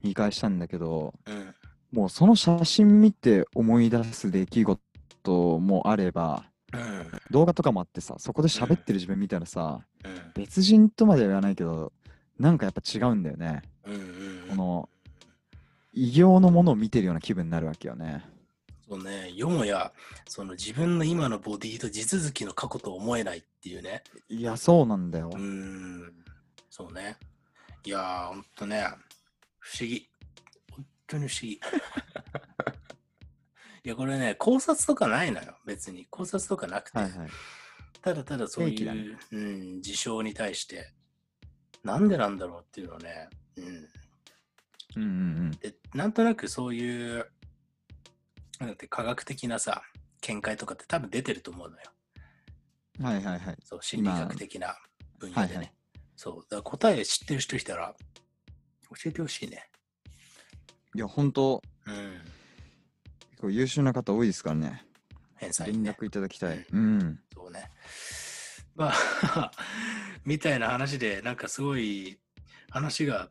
[0.00, 1.54] 言い返したんだけど、うん。
[1.92, 6.51] もうその写真見て思い出す出来事もあれば、うん。
[7.30, 10.32] 動画とかもあってさ、そこで喋ってる自分見たらさ、うん。
[10.34, 11.92] 別人とまでは言わないけど、
[12.38, 13.62] なんかやっぱ違うんだよね。
[14.48, 14.88] この
[15.92, 18.24] 異形のものを見てるような気分になるわけよね。
[18.88, 19.92] そうね、よもや、
[20.28, 24.02] その自分の今のボディと地続きの過去と思えないっていうね。
[24.28, 25.36] いや、そうなんだよう。
[25.36, 26.12] ーん。
[26.68, 27.16] そうね。
[27.84, 28.86] いやー、ほんとね、
[29.58, 30.08] 不思議。
[30.70, 31.60] 本当に不思議。
[33.84, 36.06] いや、これね、考察とかないのよ、別に。
[36.10, 36.98] 考察とかなくて。
[36.98, 37.28] はいはい。
[38.00, 39.36] ただただそういう、ねう
[39.78, 40.92] ん、事象に対して、
[41.84, 43.66] なんでなんだろうっていうのをね、うん。
[44.94, 47.30] うんうんで、なんとなくそういう、
[48.58, 49.82] なんて科学的なさ、
[50.20, 51.82] 見解とかって多分出てると思うのよ。
[53.00, 53.06] うん。
[53.06, 53.56] はいはいはい。
[53.64, 54.76] そう、心理学的な
[55.18, 55.46] 分野でね。
[55.46, 55.72] はいはい
[56.22, 57.96] そう、だから答え知ってる人いたら、
[58.90, 59.68] 教えてほしいね。
[60.94, 62.31] いや、本当うん。
[63.42, 64.84] 結構優秀な方多いですからね。
[65.34, 65.82] 返済ね。
[65.82, 66.64] 連絡いただきたい。
[66.72, 67.18] うん。
[67.34, 67.68] そうね。
[68.76, 69.50] まあ、
[70.24, 72.20] みたいな話で、なんかすごい
[72.70, 73.28] 話が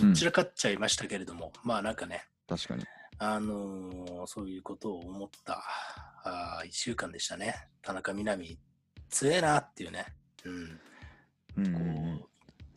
[0.00, 2.86] うん散らかっちゃいましたけれども、まあなんかね、確かに。
[3.18, 5.62] あのーそういうことを思った
[6.24, 7.68] あ1週間でしたね。
[7.82, 8.58] 田中みな実、
[9.10, 10.06] 強えなっていうね。
[10.44, 10.80] うん。
[11.58, 12.28] うんうんこう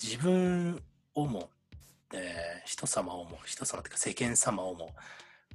[0.04, 1.50] 自分をも、
[2.14, 4.94] えー人様をも、人様っていうか世間様をも、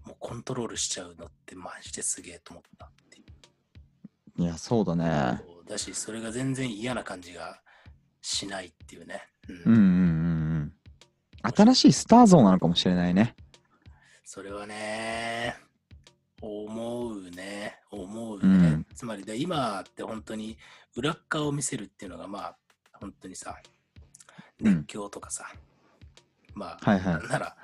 [0.05, 3.25] もうコントロールしちゃうのってマジですげえと思ったっていう。
[4.39, 4.45] うん。
[4.45, 5.41] いや、そうだね。
[5.69, 7.61] だし、それが全然嫌な感じが
[8.21, 9.29] しないっていうね。
[9.49, 10.73] うんうんうんうんうん。
[11.43, 13.35] 新しいスター像なのかもしれないね。
[14.25, 15.57] それはね、
[16.41, 18.45] 思うね、思うね。
[18.47, 20.59] うんつまりで、今って本当に
[20.95, 22.57] 裏っ側を見せるっていうのが、まあ、
[22.93, 23.57] 本当にさ、
[24.63, 25.47] うん熱狂とかさ、
[26.53, 27.57] まあ、はいはいなんなら、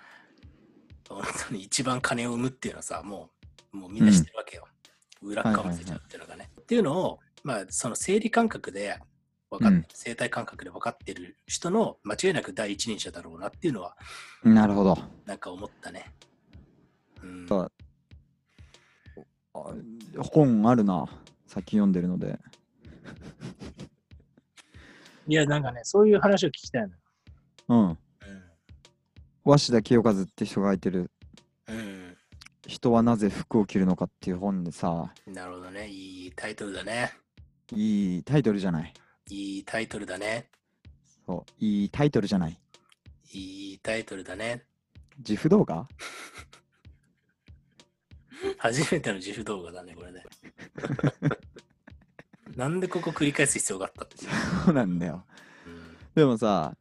[1.09, 3.31] 本当に一番金を生むっていうのはさ、も
[3.73, 4.67] う、もうみんな知ってるわけよ。
[5.23, 6.51] 裏っ側を見せちゃうっていうのがね。
[6.61, 8.99] っていうのを、まあ、その生理感覚で
[9.51, 13.97] 分かっ、うん生体感覚で分かってる人の間違いなく第一人者だろうなっていうのは、
[14.45, 14.99] なるほど。
[15.25, 16.13] なんか思ったね。
[17.23, 17.47] うん、
[20.33, 21.07] 本あるな。
[21.47, 22.39] 先読んでるので。
[25.29, 26.95] いや、なんかね、そういう話を聞きたいのよ。
[27.69, 27.99] うん。
[29.47, 31.11] 鷲田清和って人が書いてる
[31.69, 31.77] うん。
[31.77, 32.17] うん。
[32.67, 35.89] 人人はなぜ服を着るのかっていう本でさ、なるほどね。
[35.89, 37.13] いいタイトルだね。
[37.73, 38.93] いいタイトルじゃない。
[39.31, 40.49] いいタイトルだね。
[41.25, 42.59] そう、いいタイトルじゃない。
[43.33, 44.65] いいタイトルだね。
[45.19, 45.87] 自負動画？
[48.59, 50.25] 初めての自負動画だね、これね。
[52.57, 54.17] なんでここ繰り返す必要があったって。
[54.65, 55.25] そうなんだよ。
[55.67, 56.77] うんでもさ、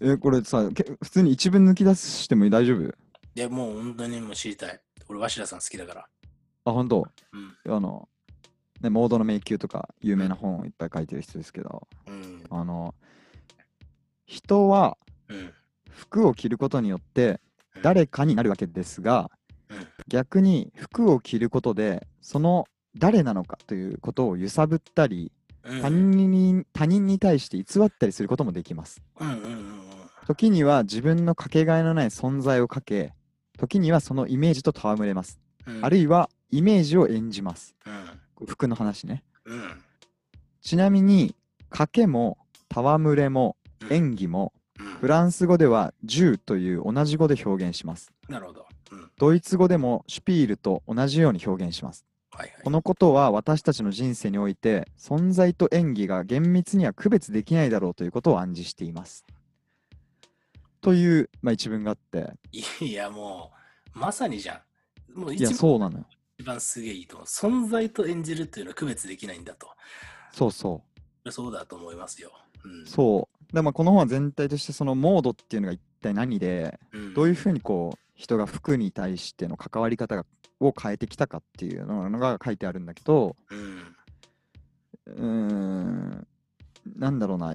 [0.00, 2.82] え、これさ、け普通に一文抜き出しても大丈夫？
[2.84, 2.92] い
[3.34, 4.80] や、もう本当にもう知りたい。
[5.08, 6.08] 俺、鷲田さん好きだから。
[6.64, 7.06] あ、本当？
[7.66, 7.74] うん。
[7.74, 8.08] あの、
[8.80, 12.44] ね、モードの迷宮とか有名な本をいっぱい書いてる人ですけど、うん。
[12.50, 12.94] あの、
[14.26, 15.52] 人はうん。
[15.88, 17.40] 服を着ることによって
[17.74, 19.30] うん誰かになるわけですが、
[19.70, 25.35] うん逆に服を着ることでその誰なのかということを揺さぶったりうん
[25.80, 29.02] 他人に他人に対して偽ったりすることもできます。
[30.26, 33.14] 時には自分のかけがえのない存在をかけ
[33.58, 35.40] 時にはそのイメージと戯れます。
[35.66, 35.84] うん。
[35.84, 37.74] あるいはイメージを演じます。
[38.38, 38.46] うん。
[38.46, 39.24] 服の話ね。
[39.44, 39.82] うん。
[40.60, 41.34] ちなみに
[41.70, 42.38] 賭けも
[42.70, 48.12] 戯れもうん演技もうんフランス語では銃という同じ語で表現します。
[48.28, 48.66] なるほど。
[48.92, 49.10] うん。
[49.18, 52.04] ドイツ語でもシュピールと同じように表現します。
[52.36, 52.62] はいはい。
[52.62, 59.24] このことは私たちの人生において存在と演技が厳密には区別できないだろうということを暗示しています。
[60.82, 62.30] という、まあ、一文があって、
[62.80, 63.50] いや、も
[63.94, 64.62] う、まさにじゃ
[65.14, 65.18] ん。
[65.18, 66.04] もういや、一番そうなのよ。
[66.38, 67.26] 一番すげえいいと思う。
[67.26, 69.68] 存在と演じるっていうのは区別できないんだと。
[70.32, 70.82] そうそ
[71.30, 72.30] そうだと思いますよ。
[72.64, 72.86] うんう。。
[72.86, 73.54] そう。
[73.54, 80.24] でまあこの本は全体としてそのモードっていうのが一体何で、うんどういうふうにこう人が服に対しての関わり方が
[80.58, 83.96] を変えてきたかっていうのが書いてあるんだけど、うん。
[85.06, 86.26] うーん、
[86.96, 87.54] なんだろうな、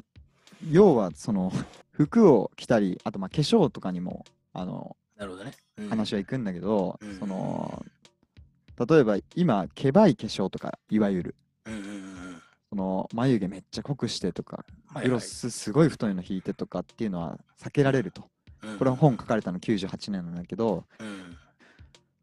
[0.70, 1.52] 要はその
[1.92, 5.54] 服を着たり、あとまあ化粧とかにもあのなるほどね。
[5.78, 7.86] うん話は行くんだけど、うんその
[8.88, 12.42] 例えば今、けばい化粧とか、いわゆる、うん。
[12.70, 18.30] その眉毛めっちゃ濃くしてとか、はいはいグロスすごい太いの引いてとかっていうのは避けられると。
[18.64, 18.78] うん。
[18.78, 21.38] これは本書かれたの98年なんだけど、うん。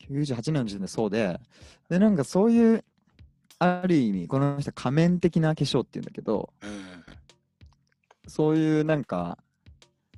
[0.08, 1.40] 98年の時点でそうで、
[1.88, 2.84] で、なんかそういう、
[3.58, 7.04] ある意味、この人は仮面的な化粧っていうんだけど、うん。
[8.26, 9.38] そういうなんか、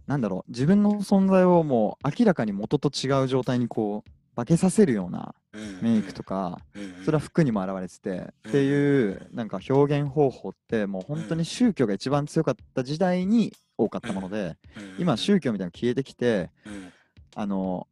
[0.06, 5.80] なんだろう、自分の存在をもう明らかに元と違う状態にこう、化けさせるようなうん。
[5.82, 7.04] メイクとか、うん。
[7.04, 8.50] それは服にも現れてて、うん。
[8.50, 14.96] っていうなんか表現方法ってもう本当に宗教が一番強かった時代に多かったもので、うん。
[14.98, 16.92] 今宗教みたいなの消えてきて、うん
[17.36, 17.86] あの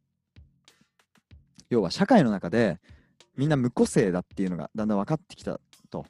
[1.69, 2.79] 要は社会の中で
[3.37, 6.05] みんな無個性だっていうのがだんだん分かってきたと。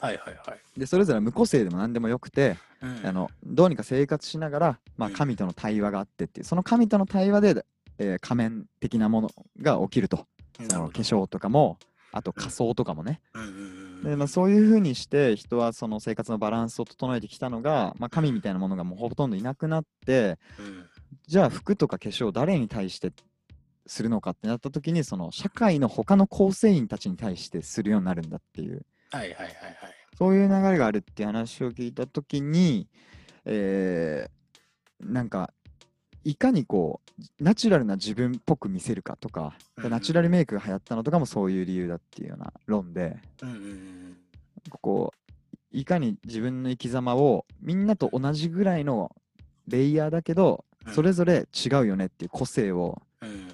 [0.00, 0.78] はいはいはい。
[0.78, 3.00] でそれぞれ無個性でも何でもよくて、うん。
[3.06, 5.14] あのどうにか生活しながら、まあ、うん。
[5.14, 7.64] 神との対話があってっていうその神との対話で、
[7.98, 10.26] えー仮面的なものが起きると。
[10.70, 11.78] その化粧とかも
[12.12, 20.84] あと仮装とかもね、うんうんうんでまあ、そういうふうにして人はその生活のバランスを整えてきたのが、まあ、神みたいなものがもうほとんどいなくなってうん。
[21.26, 23.10] じゃあ服とか化粧を誰に対して
[23.86, 28.84] するのかってなった時にその社会の他の構成員たちに対してするようになるんだっていう。
[29.10, 29.54] はいはいはいはい。
[30.18, 32.88] そういう流れがあるって話を聞いた時に、
[33.44, 34.44] えー
[35.00, 35.52] なんか
[36.24, 44.16] いかにこうナチュラルな自分っぽく見せるかとか、うんナチュラルメイクが流行ったのとかもそういう理由だっていうような論でうん
[44.80, 49.14] こういかに自分の生き様をみんなと同じぐらいの
[49.68, 50.94] レイヤーだけどうん。
[50.94, 53.48] それぞれ違うよねっていう個性をうん。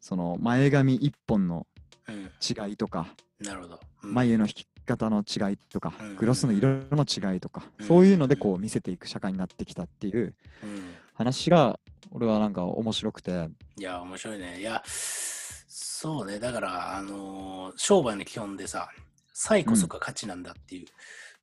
[0.00, 1.66] その前髪一本の
[2.08, 2.30] うん。
[2.68, 3.08] 違いとか
[3.40, 3.80] なるほど。
[4.04, 4.14] うん。
[4.14, 6.16] 眉の引き方の違いとかうん。
[6.16, 7.86] グロスの色の違いとかうん。
[7.86, 10.94] そういうのでこう見せていく社会になってきたっていううん。
[11.14, 11.78] 話が
[12.14, 13.50] 俺はなんか面白くて。
[13.76, 14.60] いや、面白いね。
[14.60, 16.38] いや、そうね。
[16.38, 18.88] だから、あのー商売の基本でさ、
[19.32, 20.86] 差異こそが価値なんだってい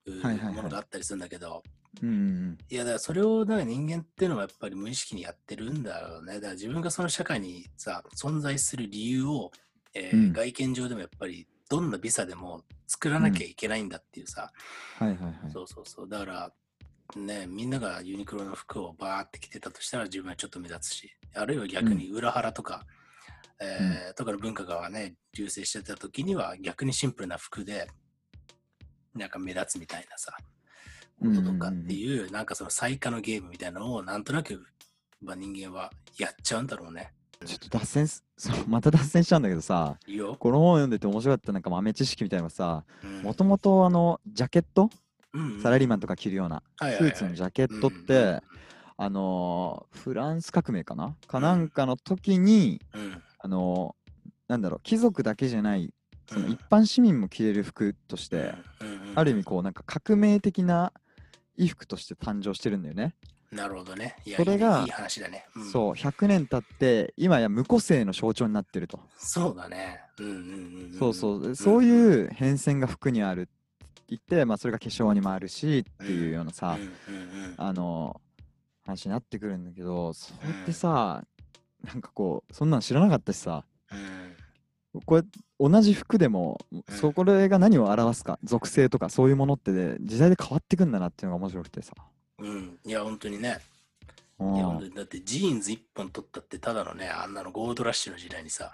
[0.05, 1.61] う、ものがあったりするんだけど、
[2.01, 6.35] うんうんいや、だからそれをだから人間っていうのはやっぱり無意識にやってるんだよね。
[6.35, 9.51] だから自分がその社会にさ、存在する理由を、
[9.93, 10.33] えーうん。
[10.33, 14.53] 外見上でもやっぱりどんなビザでも作らなきゃいけないんだっていうさ、
[14.97, 15.33] はいはいはい。
[15.51, 16.09] そうそうそう。
[16.09, 16.53] だから、
[17.15, 22.85] ね、みんながユニクロの服をバーって着てたとしたら自分はちょっと目立つし、あるいは逆に裏腹とか、
[23.59, 27.87] えーとかの文化がね、流星してた時には逆にシンプルな服で、
[29.13, 30.35] なんか目立つみたいなさ、
[31.19, 34.65] こととかっていう、なんかその最下のゲームみたいなのをなんとなく、
[35.21, 37.13] まあ、人間はやっちゃうんだろうね。
[37.45, 38.23] ちょっと脱線す
[38.67, 40.35] また脱線しちゃうんだけどさいいよ。
[40.35, 44.91] この本読んでて面白かったなんか豆知識みたいなのがさうんもともとあのジャケットうんうん
[45.61, 48.41] サラリーマンとか着るようなスーツのジャケットって
[48.97, 51.15] あのーフランス革命かな？
[51.27, 52.81] かなんかの時に
[53.39, 53.95] あの
[54.47, 55.93] なんだろう貴族だけじゃない
[56.31, 56.51] そのうん。
[56.51, 58.53] 一般市民も着れる服として、
[59.15, 60.93] ある意味こうなんか革命的な
[61.55, 63.15] 衣服として誕生してるんだよね。
[63.51, 64.15] なるほどね。
[64.37, 65.45] それがいい話だね。
[65.55, 65.71] うん。
[65.71, 68.99] そう100年経って今や無個性の象徴になってると。
[69.17, 69.99] そうだね。
[70.19, 71.55] うんうんうんんそうそう。
[71.55, 73.49] そういう変遷が服にある
[74.11, 76.77] 言って、まあ、それが化粧にもあるしっていうようなさ、
[77.57, 78.19] あの
[78.85, 81.23] 話になってくるんだけどそれってさ、
[81.83, 85.01] なんかこうそんなん知らなかったしさうん。
[85.05, 85.23] これ
[85.59, 86.83] 同じ服でもうん。
[86.89, 91.93] そこれが何を表すか属性とかそういうものってね時代で変わってくんだなっていうのが面白くてさ。
[92.39, 93.59] うん、いや、本当にね。
[94.39, 94.55] うん。
[94.55, 98.71] いや、だってジーンズ一本取ったって、ただのね、あんなのゴールドラッシュの時代にさ、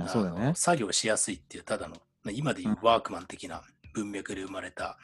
[0.00, 0.52] あそうだよね。
[0.54, 3.62] 作業しやすいっていう、ただの、まあ今でいうワークマン的な
[3.92, 4.98] 文脈で生まれた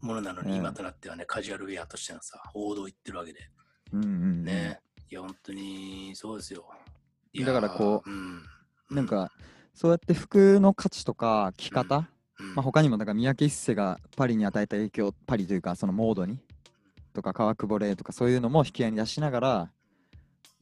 [0.00, 3.38] ものなのに、うん今となってはね、カジュアルウェアとしてのさ、王道いってるわけで。
[3.92, 4.80] うんうんうんね。
[5.10, 6.68] いや、本当にそうですよ。
[7.44, 8.42] だからこう、うん、
[8.90, 9.30] なん、か
[9.74, 16.38] そうやって服の価値とか着方、うんまあ、他にもだから三宅一生がパリに与えた影響パリというかそのモードに
[17.12, 19.70] とか川久保玲とかそういうのも引き合いに出しながら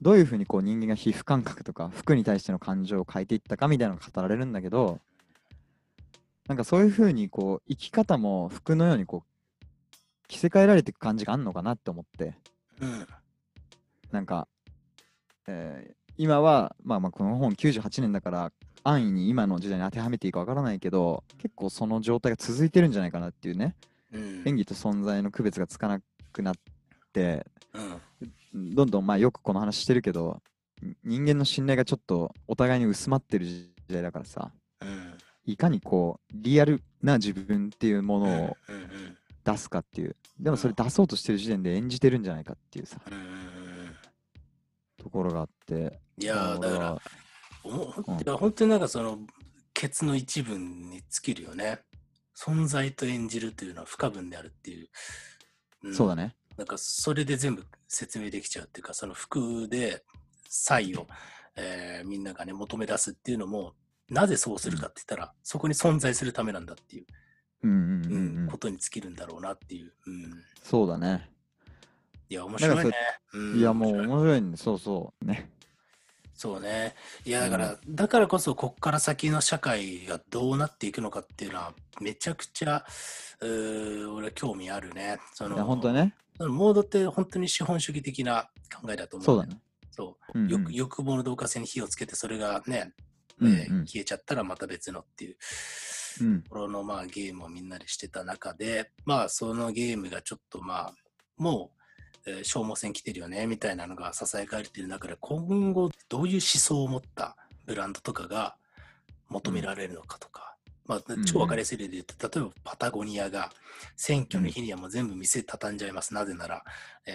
[0.01, 5.01] どういうふうにこう人間が皮膚感覚とか服に対しての感情を変えていったかみたいなのが語られるんだけど
[6.49, 9.67] なんかそういうふうにこう生き方も服のようにこう
[10.27, 12.35] 着せ替えられていく感じがあるのかなって思って。
[12.81, 13.07] うん、
[14.13, 14.49] なんか、
[15.47, 23.77] えー今はまあまあこの本98年だから安易に今の時代に当てはめていいかわからないけど結構その状態が続いてるんじゃないかなっていうね。
[24.13, 26.01] うん、演技と存在の区別がつかな
[26.33, 26.55] くなっ
[27.13, 27.47] て
[28.55, 30.41] うん、どんどんまあよくこの話してるけど
[30.85, 34.51] ん人間の信頼がちょっとお互いに薄まってる時代だからさ。
[34.53, 34.58] うん、
[35.49, 38.57] いかにこうリアルな自分っていうものを
[39.45, 40.15] 出すかっていう。
[40.39, 43.01] でもそれ出そうとしてる時点で演じてるんじゃないかっていうさ。
[44.99, 45.99] ところがあって。
[46.19, 46.91] いやー、だから
[47.65, 48.37] うん。
[48.37, 49.21] 本当になんかその、
[49.73, 51.81] ケツの一文に尽きるよね。
[52.37, 54.85] 存在と演じるというのは不可分であるってい
[55.83, 55.89] う。
[55.89, 55.95] ん。
[55.95, 56.37] そうだね。
[56.59, 60.05] なんかそれで全部説明できちゃうっていうか、その服で
[60.49, 61.07] 才を、
[61.57, 63.73] えーみんながね、求め出すっていうのも、
[64.11, 67.07] なぜそうするかって言ったら、そこに存在するためなんだっていう、
[67.63, 69.93] うんうんうんううんんことに尽きるんだろうなっていう。
[70.07, 71.29] うん、そうだね
[72.31, 72.93] いや、面白いね。
[73.33, 75.51] うんいやもう面白い面白いんでそうそうね
[76.35, 76.95] そうね。
[77.25, 82.87] いや、だから、だからこそ、こっから先の社会がどうなっていくのかっていうのは、めちゃくちゃ、
[83.41, 85.19] うー俺、興味あるね。
[85.35, 89.27] そのいや本当ねそのモードって本当に資本主義的な考えだと思う。
[89.27, 89.47] そうだ。
[89.47, 90.39] ねそう。
[90.39, 93.08] うんうん欲欲望の導火線に火をつけて、それがね、うん
[93.43, 95.37] えーうん消えちゃったらまた別のっていう。
[96.21, 100.95] うんところのまあゲームをみんなでしてた中で、まあそのゲームがちょっとまあ、
[101.37, 101.71] も
[102.27, 108.57] う、えー消耗戦来てるよねみたいなのが支えかれてる中で、今後どういう思想を持ったブランドとかが
[109.29, 113.53] 求められるのかとか、まあん超分かりやすい例で言うと、例えばパタゴニアが
[113.95, 116.15] 選挙の日にはもう全部店畳んじゃいます。
[116.15, 116.65] なぜなら、
[117.07, 117.13] え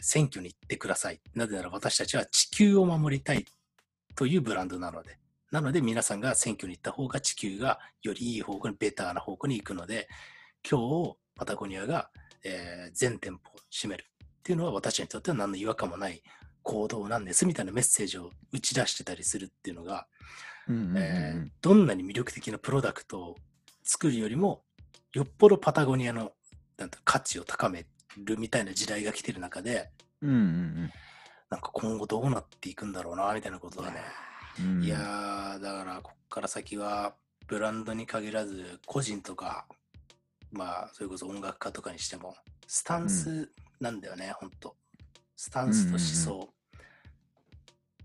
[0.00, 1.20] ー選挙に行ってください。
[1.34, 3.44] なぜなら私たちは地球を守りたい
[4.14, 5.18] というブランドなので。
[5.52, 10.08] なので皆さんが選挙に行った方が地球がよりいい方向に、ベターな方向に行くので、
[10.68, 12.10] 今日パタゴニアが、
[12.44, 16.22] えー全店舗を閉めるっていうのは私にとっては何の違和感もない
[16.62, 20.06] 行動なんですみたいなメッセージを打ち出してたりするっていうのが、
[21.60, 23.36] どんなに魅力的なプロダクトを
[23.84, 24.62] 作るよりも、
[25.12, 26.32] よっぽどパタゴニアの
[26.76, 27.86] なんて価値を高め
[28.18, 29.90] るみたいな時代が来てる中で、
[30.22, 30.90] うんうん
[31.48, 34.25] なんか今後どうなっていくんだろうな、みたいなことがね。
[34.60, 37.14] うんいやー、だからこっから先は、
[37.46, 39.66] ブランドに限らず、個人とか、
[40.52, 42.34] まあ、それこそ音楽家とかにしても、
[42.66, 44.76] スタンスなんだよね、ほんと。
[45.36, 46.48] スタンスと思想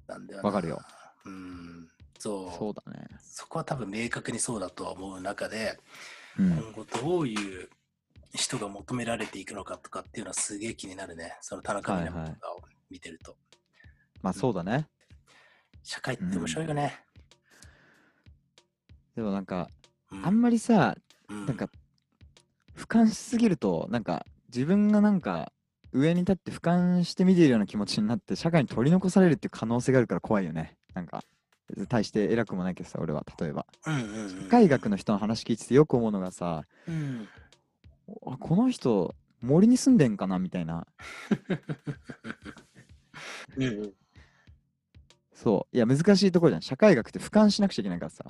[0.07, 0.47] なんだよな。
[0.47, 0.81] わかるよ。
[1.25, 1.87] うん、
[2.19, 2.57] そう。
[2.57, 5.79] そうだねそこは多分明確にそうだとは思う中で、
[6.37, 7.69] うん今後どういう
[8.33, 11.37] 人が求められていくのかとかっていうのはすげえ気になるね。
[11.41, 13.35] その田中みな実とかを見てると。
[14.21, 14.87] まあそうだね
[15.83, 16.99] 社会って面白いよね。
[19.15, 19.69] でもなんか
[20.11, 20.25] うん。
[20.25, 20.95] あんまりさ
[21.29, 21.45] うん。
[21.45, 21.69] なんか
[22.75, 25.51] 俯瞰しすぎるとなんか自分がなんか
[25.93, 30.75] 上に立って俯瞰して見ているような気持ちになって社会に取り残されるっていう可能性があるから怖いよね。
[30.93, 31.23] なんか
[31.87, 33.65] 対して偉くもないけどさ俺は例えば。
[33.85, 34.29] うんうんうん。
[34.29, 37.27] 社会学の人の話聞いててよく思うのがさうん。
[38.27, 40.85] あこの人森に住んでんかなみたいな。
[43.57, 43.93] うんうん
[45.41, 48.25] そういや難しいところじゃん社会学って俯瞰しなくちゃいけないからさ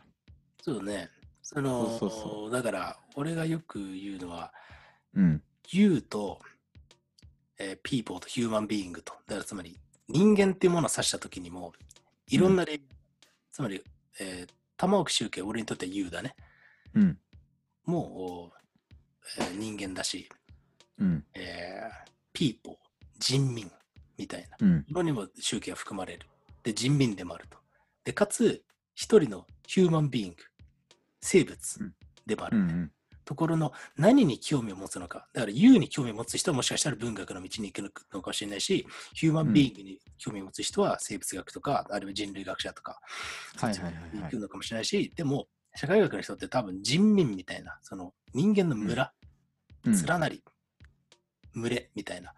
[0.62, 1.10] そうね。
[1.42, 4.54] そのそうそうそだから、俺がよく言うのは、
[5.16, 6.40] うん、You と、
[7.60, 9.14] えー People と Human Being と。
[9.28, 11.74] だからつまり、人間っていうものを指したときにも、
[12.28, 12.80] いろんな例、
[13.52, 13.84] つまり、
[14.20, 16.36] えーっ玉置周慶、俺にとっては U だね。
[16.94, 17.18] うん。
[17.86, 18.58] もう、
[19.40, 20.30] えー人間だし、
[21.00, 21.26] うん。
[21.34, 22.76] えー、ピーポー、
[23.20, 23.70] 人民
[24.18, 24.58] みたいな。
[24.60, 24.86] うん。
[24.90, 26.28] のにも周期が含まれる。
[26.64, 27.58] で、人民でもあると。
[28.04, 30.38] で、かつ、一人のヒューマンビーイング、
[31.22, 31.94] 生物うん
[32.26, 32.92] でもある、ねうん。
[33.26, 35.28] ところの何に興味を持つのか。
[35.34, 37.82] だから U に興味を持つ人はもしかしたら文学の道に行く
[38.14, 43.00] のかもしれないし、ヒューマンビーイングに興味を持つ人は生物学とか、あるいは人類学者とか、
[43.58, 49.14] はいはいはいはいそっちに行くのかもしれないし、でも、社会学の人って多分人民みたいな、その人間の村、
[49.86, 50.44] うん連なり、
[51.56, 52.34] 群れみたいな。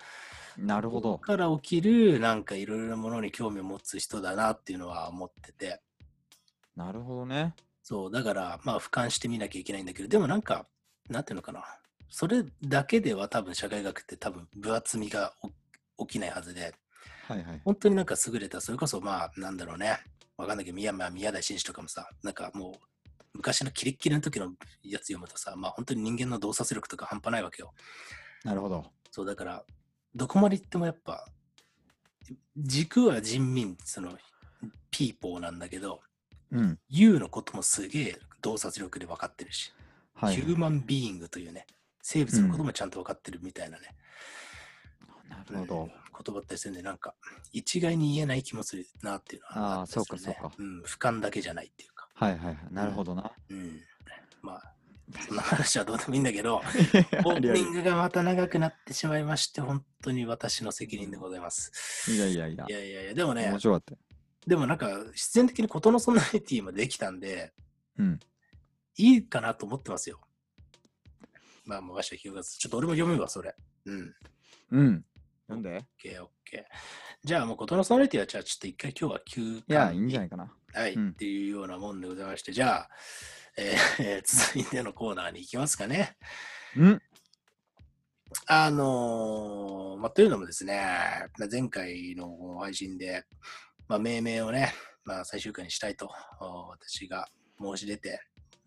[0.57, 1.17] なるほど。
[1.17, 5.81] から起きるなんかいろいろなものに興味を持つ人だなっていうのは思ってて、
[6.75, 7.53] なるほどね。
[7.83, 10.65] そう、だからまあ俯瞰してみなきゃいけないんだけど、でもなんか、
[11.09, 11.63] なんていうのかな。
[12.09, 15.33] それだけでは多分社会学って多分分厚みが
[15.97, 16.73] お起きないはずで、
[17.27, 17.61] はいはい。
[17.65, 19.99] 本当になんか優れた、それこそまあなんだろうね。
[20.37, 22.73] わかんないけど、宮,、まあ、宮台真司とかもさ、なんかもう
[23.33, 27.73] 昔のキレッキレの時のやつ読むとさ、まあ本当に人間の洞察力とか半端ないわけよ。
[28.43, 28.85] なるほど。
[29.11, 29.63] そうだから、
[30.15, 31.27] どこまで行ってもやっぱ、
[32.57, 34.17] 軸は人民、その、
[34.91, 36.01] ピーポーなんだけど、
[36.51, 36.79] うん。
[36.89, 39.73] U のこともすげえ洞察力で分かってるし、
[40.13, 40.35] はい。
[40.35, 41.65] ヒューマンビーイングというね、
[42.01, 43.95] 生物のこともちゃんと分かってるみたいなね、
[45.29, 45.83] なるほど。
[45.83, 47.15] うん言葉ったりするんで、なんか、
[47.51, 52.57] 一概に言えない気もするなっていうのはあーったりするね、そうかそうかうん、俯瞰だけじゃないっていうか、はいはいはい。
[52.71, 53.31] なるほどな。
[53.49, 53.81] うん。
[54.43, 54.72] まあ、
[55.21, 62.11] そんな話はどうでもいいんだけど、オ あープニングがまた長くなってしまいまして、本当に私の責任でございます。
[62.11, 62.71] いやいやいやい。
[62.71, 63.97] やいやいや、でもね面、白かったよ。
[64.45, 67.53] でもなんか必然的に事のソナリティもできたんで、
[67.97, 68.19] うん。
[68.97, 70.19] いいかなと思ってますよ。
[71.65, 72.57] まあ、もうわしは9月。
[72.57, 73.55] ちょっと俺も読むわ、それ。
[73.85, 74.15] うん。
[74.71, 75.05] うん。
[75.47, 76.63] なんで OK、OK。
[77.23, 80.53] じゃあもう事のソナリティは、じゃあちょっと一回今日は休いや、いいんじゃないかな。
[80.73, 82.89] はい、うんっていうようなもんでございまして、じゃあ、
[83.57, 86.17] えー続いてのコーナーに行きますかね。
[86.75, 87.01] うん。
[88.47, 90.81] あのーまあ、というのもですね、
[91.37, 93.25] まあ前回の配信で、
[93.87, 94.73] まあ、命名をね、
[95.05, 97.27] まあ、最終回にしたいと、お私が
[97.61, 98.19] 申し出て、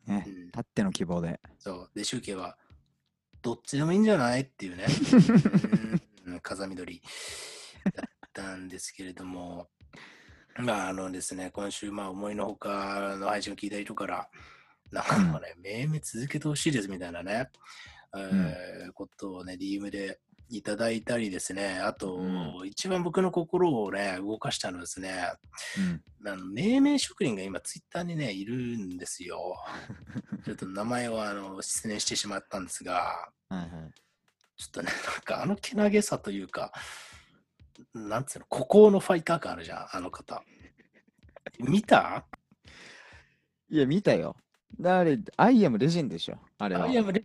[0.07, 0.31] ねう。
[0.31, 1.41] んたっての希望で。
[1.59, 1.91] そう。
[1.95, 2.57] で、集計は、
[3.43, 4.87] どっちでもいいんじゃないっていうね、
[6.27, 7.01] うん風緑
[7.95, 9.69] だったんですけれども、
[10.59, 14.29] まあ、あのですね、今週、まあ、思いのほかの配信を聞いた人から、
[14.91, 17.51] なんかね、命名続けてほしいですみたいなね、
[18.17, 25.33] えーことをね、DM でいただいたりですね、あと、う一番僕の心をね、動かしたのはですね、
[26.25, 26.29] うん。
[26.29, 29.57] あの命名職人が今、ツイッターにね、いるんですよ。
[30.45, 33.71] ちょっと名前をあの失念してしまったんですが、はいはい。
[34.57, 36.73] ちょっとね、なんかあのけなげさというか、
[37.93, 40.45] なんつうの、孤高のファイター感あるじゃん、あの方。
[41.59, 42.25] 見た？
[43.69, 44.37] いや、見たよ。
[44.81, 46.39] だあれ、アイアムレジェンドでしょ。
[46.59, 46.85] あれは。
[46.85, 47.25] アイアムレ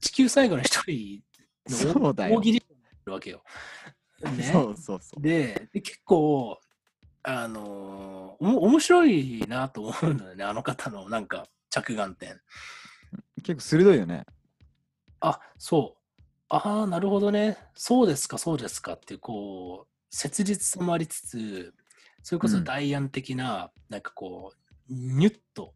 [0.00, 1.22] 地球最後の一人
[1.68, 2.62] の大喜利
[3.08, 3.42] るわけよ。
[4.22, 5.22] ね、そうそうそう。
[5.22, 6.58] でで、結構、
[7.22, 12.40] あのーおも面白いなと思うのよね、あの方のなんか着眼点。
[13.42, 14.26] 結構鋭いよね。
[15.20, 16.22] あ、そう。
[16.48, 17.58] ああ、なるほどね。
[17.74, 21.74] そうですか、そうですかってこう、切実さもありつつ、
[22.22, 25.74] それこそうんダイアン的な、なんかこう、ニュッと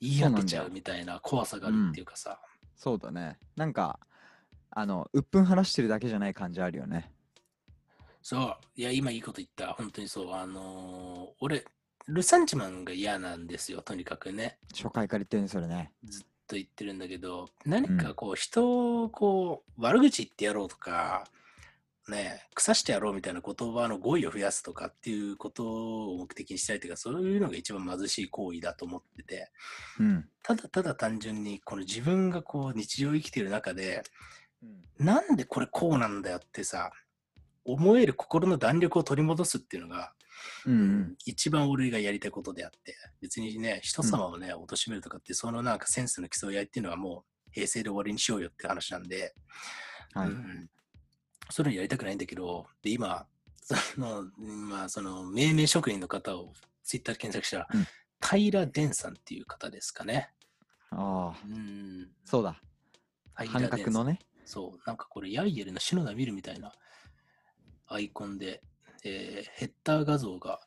[0.00, 2.40] 言い当てちゃそうみたいな怖さがあるっていうかさ。
[2.74, 3.38] そうだね。
[3.56, 3.98] なんか、
[4.70, 7.10] あの、鬱憤晴らしてるだけじゃない感じあるよね。
[8.22, 8.56] そう。
[8.76, 9.72] いや、今いいこと言った。
[9.72, 10.32] 本当にそう。
[10.32, 11.64] あのー俺、
[12.08, 14.58] ルサンチマンが嫌なんですよ、とにかくね。
[14.74, 15.92] 初回から言ってるね、それね。
[16.04, 21.26] ずっと言ってるんだけど、何かこう、人をこう、悪口言ってやろうとか、
[22.08, 25.64] ね、腐してやろうみたいな言葉の語彙を増やすとかっていうこと
[26.12, 29.50] を目的にしたいというか、そういうのが一番貧しい行為だと思ってて、
[29.98, 30.28] うん。
[30.42, 34.02] ただただ単純にこの自分がこう日常生きている中で、
[34.62, 36.90] うんなんでこれこうなんだよってさ、
[37.66, 40.12] 思える心の弾力を取り戻すっていうのが、
[40.64, 49.34] うん一番俺がやりたいことであって、別にね、人様をね、貶めるとかって、そのなんかセンスの競い合いっていうのはもう平成で終わりにしようよって話なんで、
[50.14, 50.22] うん。
[50.22, 50.30] はい。
[50.30, 50.70] うん、
[51.50, 53.26] そういうのやりたくないんだけど、で、今、
[53.62, 57.86] その、まあ、その、命名職人の方をツイッターで検索したら、うん
[58.18, 60.30] 平伝さんっていう方ですかね。
[60.90, 62.08] ああ、うん。
[62.24, 62.60] そうだ。
[63.34, 64.18] 半角のね。
[64.46, 66.72] そう、なんかこれ、ヤイエルの篠田見るみたいな
[67.88, 68.62] アイコンで、
[69.04, 70.60] えーヘッダー画像が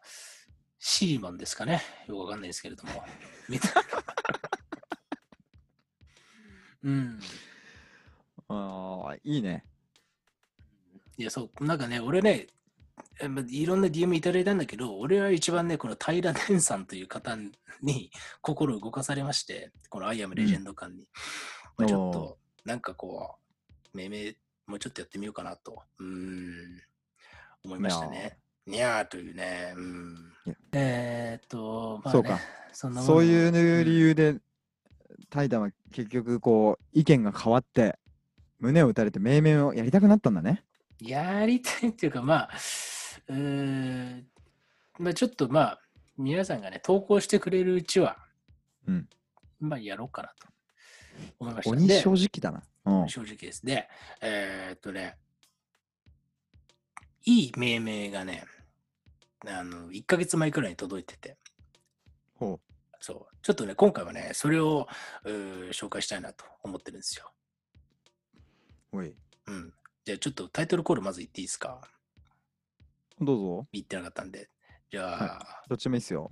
[0.78, 1.82] シーマンですかね。
[2.08, 3.04] よくわかんないですけれども。
[3.50, 3.82] みたいな。
[6.84, 7.20] うん。
[8.48, 9.66] ああ、いいね。
[11.20, 12.48] いや、そう、なんかね、俺ね、
[13.50, 17.38] いろんな DM いただいたんだけど、俺は一番ね、この平田さんという方
[17.82, 18.10] に
[18.42, 21.10] 心動かされまして、このアイアムレジェンド感に。
[21.78, 23.36] まあ、ちょっと、なんかこ
[23.94, 26.82] う、命名、もうちょっとやってみようかなと、うーん、
[27.66, 28.40] 思いましたね。
[28.66, 30.34] にゃーというね、うん。
[30.72, 32.40] えーっと、まあね、そうか。
[32.72, 34.40] そんなもんそういう理由で、
[35.30, 38.00] タイタンは結局こう意見が変わって
[38.60, 40.64] 胸を打たれて命名をやりたくなったんだね。
[41.02, 42.50] やりたいっていうか、まあ、
[43.28, 44.28] うーん、
[44.98, 45.80] まあちょっとまあ、
[46.18, 48.18] 皆さんがね、投稿してくれるうちは、
[48.88, 49.10] うん
[49.60, 50.48] まあやろうかなと
[51.40, 51.72] 思いました。
[51.72, 52.64] 鬼で正直だな。
[53.02, 53.10] うん。
[53.10, 53.66] 正直です。
[53.66, 53.90] で、
[54.22, 55.18] えーっとね、
[57.26, 58.46] いい命名がね、
[59.46, 61.38] あの、1ヶ月前くらいに届いてて、
[62.36, 62.60] ほ
[63.00, 64.88] そう、ちょっとね、今回はね、それを
[65.26, 67.32] 紹介したいなと思ってるんですよ。
[68.94, 68.98] う。
[68.98, 69.14] おい。
[69.48, 69.74] うん。
[70.10, 71.82] じゃあちょっとタイトルコールまず言っていいですか？
[73.22, 73.68] どうぞ。
[73.72, 74.50] 言ってなかったんで。
[74.90, 76.32] じゃあ、どっちもいいっすよ。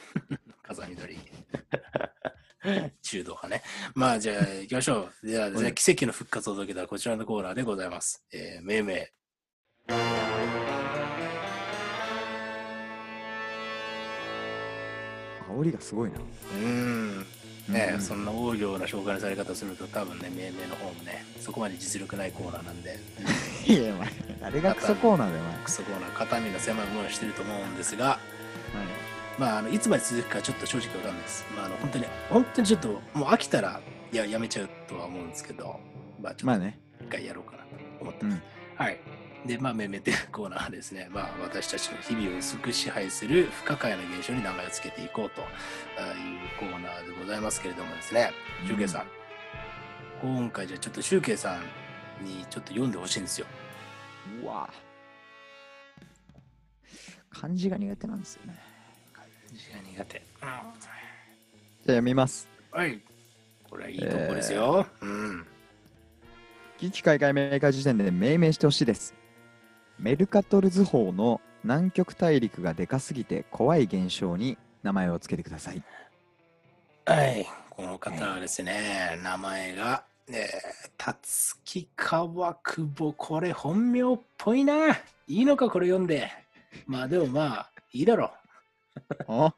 [0.62, 1.16] 風見鶏。
[3.00, 3.62] 中道派ね。
[3.94, 5.26] まあ、じゃあ、行きましょう。
[5.26, 8.22] じゃあ、じゃあはい奇跡の復活を届けたこちらのコーナーでございます。
[8.30, 9.12] えー、命名。
[15.48, 16.18] 煽りがすごいな。
[16.18, 17.26] うーん。
[17.68, 22.98] ね、うんそんな大量な紹介のされ方すると、多分ね、命名の方もね、そこまで実力ないコーナーなんで、
[23.66, 24.08] いや、お前、
[24.40, 25.44] 誰がクソコーナーだよ。
[25.64, 28.18] クソコーナー、肩身の狭いものをしてると思うんですが、
[29.38, 31.44] まあ、あのいつまで続くかちょっと正直わかんないです。
[31.54, 33.80] まあ、あの本当に、本当にちょっと、もう飽きたら、
[34.12, 35.78] いや、やめちゃうとは思うんですけど、
[36.22, 36.78] まあ、ちょっとまあね。
[37.02, 37.68] 一回やろうかなと
[38.00, 38.42] 思ってます。
[38.76, 39.00] はい。
[39.46, 48.32] で、まあ、めめてるコーナーはですね、まあ、私たちの日々を薄く支配する不可解な現象に名前をつけていこうとあいうコーナーでございますけれどもですね、
[48.64, 49.06] シュウケイさん、
[50.20, 51.58] 今回じゃあちょっとシュウケイさ
[52.20, 53.46] んにちょっと読んでほしいんですよ。
[54.42, 54.68] うわ
[57.30, 58.76] 漢字が苦手なんですよね。
[59.56, 60.18] 字が苦手。
[60.20, 60.72] じゃあ
[61.86, 62.48] 読みます。
[62.70, 63.00] はい。
[63.68, 64.86] これはいいとこですよ。
[65.00, 65.46] うん。
[66.78, 69.14] 危機開会メーカー時点で命名してほしいです。
[69.98, 75.82] メルカトル図法の南極大陸がでかすぎて怖い現象に名前をつけてください。
[77.06, 77.46] はい。
[77.70, 83.12] この方はですね、名前が、えー、たつきかわくぼ。
[83.12, 84.94] これ本名っぽいな。
[85.26, 86.30] いいのか、これ読んで。
[86.86, 88.32] まあでもまあ、いいだろ
[89.28, 89.54] あ？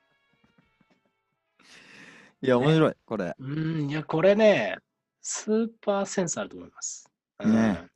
[2.41, 3.35] いや、面白い、これ。
[3.39, 3.45] う。
[3.45, 4.79] うん、いや、これね、
[5.21, 7.11] スーパーセンスあると思います。
[7.41, 7.89] うん、ね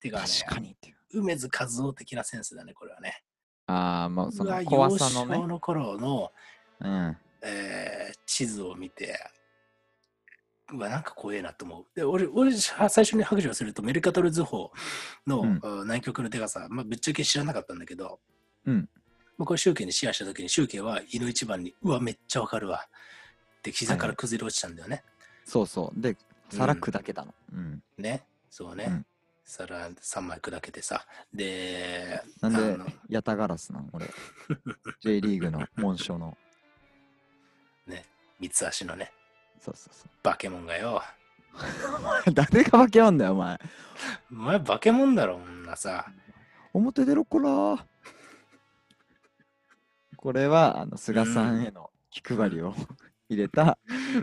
[0.00, 0.95] てかね、確かにっていう。
[1.20, 3.22] 梅津和夫的なセンスだね、これはね。
[3.66, 5.46] ああ、もうその怖さの幼少ね。
[5.46, 6.32] の頃の、
[6.80, 7.16] うん。
[7.42, 9.18] えー地図を見て、
[10.72, 11.84] うわ、なんか怖えなと思う。
[11.94, 14.72] で、俺、俺、最初に白状すると、メルカトル図法
[15.26, 18.20] の、うんあ南極のでかさ、まあ、ぶっちゃけ知らなかったんだけど、
[18.66, 18.88] うん
[19.38, 22.88] まあ、これ、集計にシェアしたときに、集計は、井の一番に、うわ、めっちゃわかるわ。
[23.62, 25.04] で、膝から崩れ落ちたんだよね。
[25.44, 26.00] そうそう。
[26.00, 26.16] で、
[26.50, 27.34] 皿砕けたの。
[27.52, 27.82] うん。
[27.96, 28.24] ね。
[28.50, 29.04] そうね。
[29.46, 31.06] うん皿3枚砕けてさ。
[31.32, 34.06] で、なんでヤタガラスなの俺。
[35.00, 36.36] J リーグの紋章の。
[37.86, 38.04] ね、
[38.40, 39.12] 三つ足のね、
[39.60, 41.00] そうそうそバケモンがよ。
[42.26, 42.30] う。
[42.34, 43.60] 誰が化け物だよ、お前。
[44.32, 46.12] お前、バケモンだろ、女さ。
[46.72, 47.84] 表出ろこらー。
[50.16, 52.74] これは、あの、菅さんへの気配りを
[53.28, 53.78] 入れた、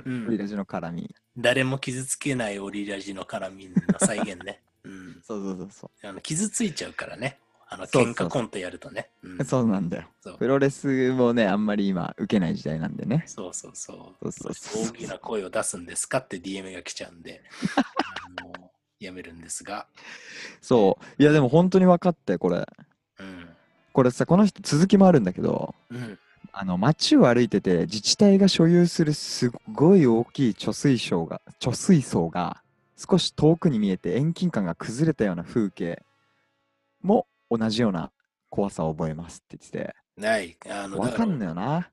[0.05, 1.15] うんオリラジの絡み。
[1.37, 4.61] 誰も傷つけないオリラジの絡みの再現ね。
[4.85, 5.69] うん、そうそうそう
[6.01, 7.39] そあの傷ついちゃうからね。
[7.69, 9.09] あの喧嘩コントやるとね。
[9.45, 10.07] そうなんだよ。
[10.37, 13.23] プロレスもね、あんまり今、受けない時代なんでね。
[13.25, 14.29] そうそうそう。
[14.29, 16.19] そうそうそう大きな声を出すんですか？
[16.19, 17.41] って DM が来ちゃうんで、
[17.75, 18.69] あの
[18.99, 19.87] やめるんですが。
[20.61, 21.21] そう。
[21.21, 22.67] いや、でも本当に分かって、これ。
[23.19, 23.49] うん。
[23.91, 26.19] これさ、この人、続きもあるんだけど、うん。
[26.51, 32.61] あの街を歩いてて自治体が所有するすっごい大きい貯水槽が貯水槽が
[33.09, 36.03] 少し遠くに見えて遠近感が崩れたような風景
[37.01, 38.11] も同じような
[38.49, 40.57] 怖さを覚えますって言ってない。
[40.69, 41.89] あての、わからんのよな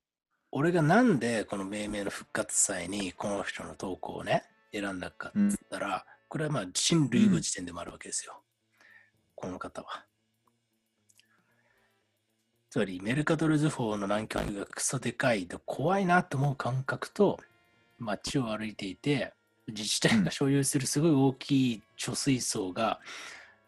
[0.53, 8.43] 俺がなんでこの命名の復活祭にこの人の投稿をね、選んだかっつったら、これはまあ新類語辞典でもあるわけですよ。
[9.35, 10.05] この方は。
[12.69, 17.41] つまりメルカトル図法の南極がクソでかいと怖いなと思う感覚と
[17.99, 19.33] 街を歩いていて
[19.71, 23.01] 自治体が所有するすごい大きい貯水槽が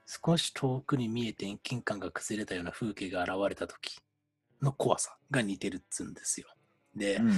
[0.07, 3.99] 少し遠くに見えて遠近感が崩れたような風景が現れた時
[4.61, 6.47] の怖さが似てるっつうんですよ。
[6.95, 7.33] で、うん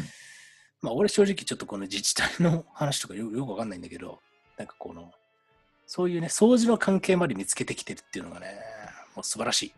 [0.84, 4.20] まあ俺正直ちょっとこの自治体の話とかよ よくわかんないんだけど、
[4.58, 5.10] なんかこの、
[5.86, 8.60] そういうね、掃除の関係まで見つけてきてるっていうのがね、
[9.16, 9.72] もう素晴らし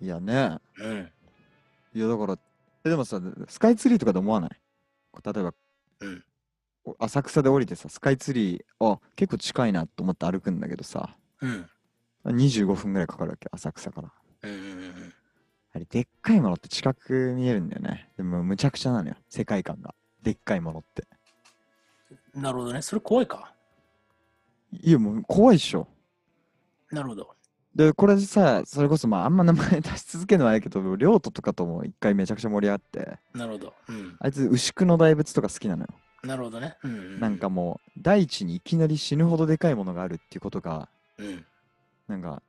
[0.00, 0.04] い。
[0.04, 0.58] いやね。
[0.78, 1.12] うん。
[1.94, 2.38] いやだから、
[2.84, 4.50] えでもさ、スカイツリーとかで思わない？
[4.50, 5.54] 例えば、
[5.98, 6.24] うん。
[6.84, 11.70] お浅草で降りてさ、スカイツリー、あ、結構近いなと思って歩くんだけどさ、うん。
[12.24, 14.12] 25分ぐらいかかるわけ、浅草から。
[14.42, 15.12] うん。
[15.74, 18.10] あれ、でっかいものって近く見えるんだよね。
[18.16, 19.94] でも、むちゃくちゃなのよ、世界観が。
[20.22, 21.06] でっかいものって。
[22.34, 22.82] なるほどね。
[22.82, 23.54] それ怖いか？
[24.72, 25.86] いや、もう怖いっしょ。
[26.90, 27.34] なるほど。
[27.74, 33.74] で、これさ、それこそ、まあ、あんま名前出し続けるのはあれやけど、亮斗とかとも一回めちゃくちゃ盛り上がって、なるほど。
[33.88, 34.16] うん。
[34.20, 35.88] あいつ、牛久の大仏とか好きなのよ。
[36.22, 36.76] なるほどね。
[36.84, 37.20] うん、うん。
[37.20, 41.44] なんか、もう、大地にいきなり死ぬほどでかいものがあるっていうことが、うん。
[42.06, 42.42] なんか、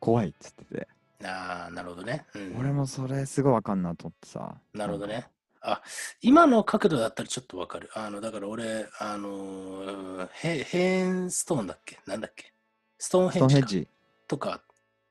[0.00, 0.88] 怖いっつってて、
[1.22, 2.26] ああ、なるほどね。
[2.34, 4.54] うん、俺もそれすごいわかんなと思ってさ。
[4.72, 5.28] なるほどね。
[5.60, 5.82] あ、
[6.22, 7.90] 今の角度だったらちょっとわかる。
[7.94, 12.00] あの、だから俺、あのーヘ、ヘーンストーンだっけ？
[12.06, 12.54] なんだっけ？
[12.96, 13.86] ストーンスヘッジ。
[14.26, 14.62] とか、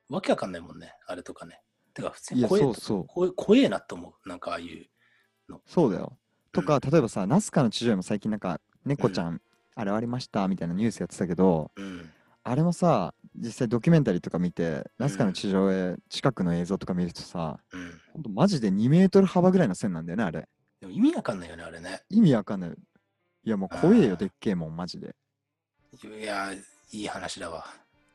[0.10, 0.96] わけわかんないもんね。
[1.06, 1.62] あれとかね。
[1.94, 3.34] てか、普通いや、に怖えとそうそう。
[3.36, 4.28] 怖えなと思う。
[4.28, 5.62] なんかああいうの。
[5.68, 6.18] そうだよ。
[6.52, 9.42] とか、例えばさ、ナスカの地上絵も最近なんか、猫ちゃん、
[9.76, 12.12] あれましたみたいなニュースやってたけど、うん。
[12.44, 18.02] あれもさ、実際ドキュメンタリーとか見て、ナスカの地上絵、近くの映像とか見るとさ、うん。
[18.14, 20.48] ほんとマジで2メートル幅ぐらいの線なんだよね、あれ。
[20.82, 22.02] でも意味わかんないよね、あれね。
[22.10, 22.72] 意味わかんない。
[22.72, 25.16] いや、もう怖えよ、でっけえもん、マジで。
[26.04, 26.52] いや、
[26.92, 27.66] いい話だわ。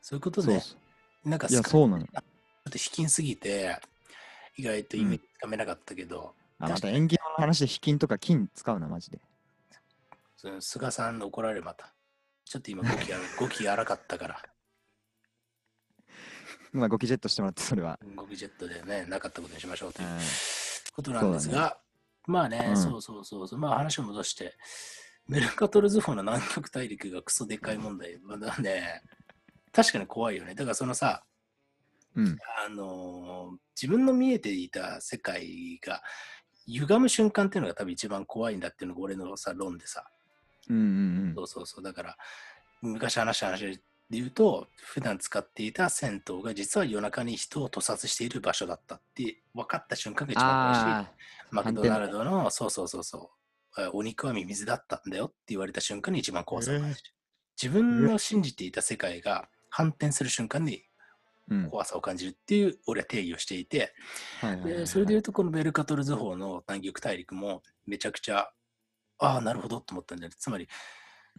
[0.00, 0.76] そういうことで、そうそ
[1.24, 1.28] う。
[1.28, 2.04] なんかいや、そうなの。
[2.04, 2.20] ちょ
[2.68, 3.78] っと卑近すぎて、
[4.56, 9.20] 意外とイメージつかめなかったけど、あ、また縁起の話で引金とか金使うな、マジで。
[10.36, 11.94] その菅さん怒られるまた。
[12.44, 14.42] ちょっと今語気や 語気荒かったから、
[16.72, 17.98] まあ、ゴキジェットしてもらって、それは。
[18.14, 20.18] 語気ジェットでね、なかったことにしましょうといううん
[20.92, 21.80] ことなんですが、
[22.26, 24.56] まあね、うんそうそうそうそう、まあ話を戻して、
[25.26, 29.02] メルカトル図法の南極大陸がクソでかい問題、まだね、
[29.72, 30.54] 確かに怖いよね。
[30.54, 31.24] だからそのさ、
[32.14, 32.38] うん。
[32.64, 36.00] あのー自分の見えていた世界が
[36.66, 40.04] 歪む瞬間っていうのが多分一番怖いんだっていうのが俺のさ論でさ、
[40.68, 42.16] うんうんそうそうそう、だから
[42.80, 51.12] 昔話した話で言うと、普段使っていた銭湯が実は夜中に人を屠殺している場所だったって分かった瞬間が一番怖いし、あ
[51.50, 53.30] マクドナルドの、そうそうそうそ
[53.76, 57.00] う、えお肉はミミズだったんだよって言われた瞬間に一番怖さを感じる。
[57.62, 60.84] 自分の信じていた世界が反転する瞬間にーうん。
[61.70, 63.94] 怖さを感じるっていう俺は定義をしていて、
[64.86, 68.50] それで言うとこのベルカトル図法の南極大陸もめちゃくちゃ、
[69.18, 70.36] ああ、なるほどと思ったんだよね。
[70.38, 70.68] つまり、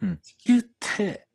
[0.02, 1.26] うん地球って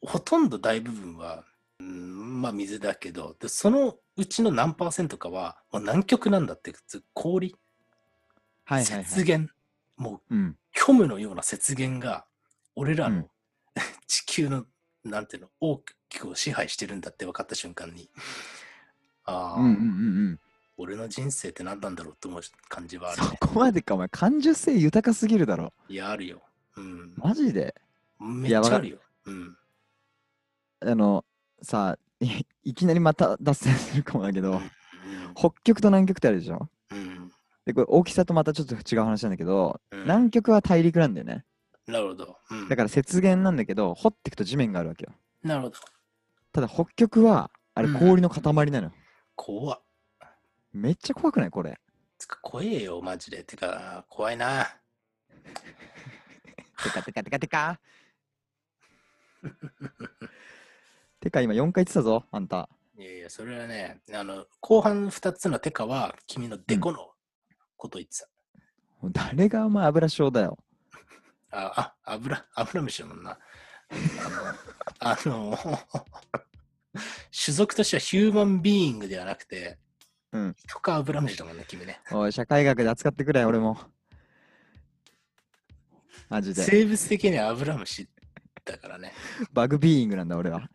[0.00, 1.44] ほとんど大部分は、
[1.80, 6.72] うんまあ水だけど、でそのうちの何パーセントかはもう南極なんだって、
[7.14, 7.54] 氷、
[8.64, 9.04] はいはいはい。
[9.16, 9.46] 雪原、
[9.96, 10.56] もううん。
[10.74, 12.26] 虚無のような雪原が
[12.74, 13.30] 俺らのうん
[14.06, 14.66] 地球の、
[15.04, 18.08] なんていうの、大きくを支配してるんだって分かった瞬間に、
[19.24, 19.80] ああ、うんうんうんう
[20.32, 20.40] ん。
[20.76, 23.36] 俺の人生って何なんだろうと思う感じはあるそね。
[23.40, 25.72] こまでか、お前、感受性豊かすぎるだろ。
[25.88, 26.40] いや、あるよ。
[26.76, 27.12] うん。
[27.16, 27.74] マジで？
[28.20, 28.98] めっちゃあるよ。
[29.26, 29.56] うん。
[30.80, 31.24] あの、
[31.62, 32.28] さ、い
[32.64, 34.70] いきなりまた脱線するかもだけど、うん
[35.34, 36.68] 北極と南極ってあるでしょ？
[36.90, 37.32] うん。
[37.64, 41.44] で、これ大きさとまたちょっと違う話なんだけど、うん南極は大陸なんだよね。
[41.86, 42.36] なるほど。
[42.50, 45.12] うんだから雪原なんだけど、掘っていくと地面があるわけよ。
[45.42, 45.76] なるほど。
[46.58, 48.92] ただ北極は、あれうん氷の塊なのよ。
[49.36, 49.82] 怖っ。
[50.72, 51.50] めっちゃ怖くない？
[51.50, 51.78] これ。
[52.18, 53.44] つか怖えよ、マジで。
[53.44, 54.66] てか、怖いな。
[56.82, 57.78] てかてかてかてか。
[61.20, 62.68] てか今4回言ってたぞ、あんた。
[62.96, 67.14] いやいや、それはね、あの、後半2つのテカは、君のデコの
[67.76, 68.28] こと言ってた。
[69.12, 70.58] 誰がお前油症だよ。
[71.52, 73.38] あ、あ、油、油虫だもんな。
[75.00, 75.56] あの、
[77.44, 79.78] 種族としてはヒューマンビーイングではなくて、
[80.32, 82.00] うん人か油虫だもんね、君ね。
[82.12, 83.78] おい、社会学で扱ってくれ、俺も。
[86.28, 86.62] マジで。
[86.62, 88.08] 生物的には油虫
[88.64, 89.12] だからね。
[89.52, 90.68] バグビーイングなんだ、俺は。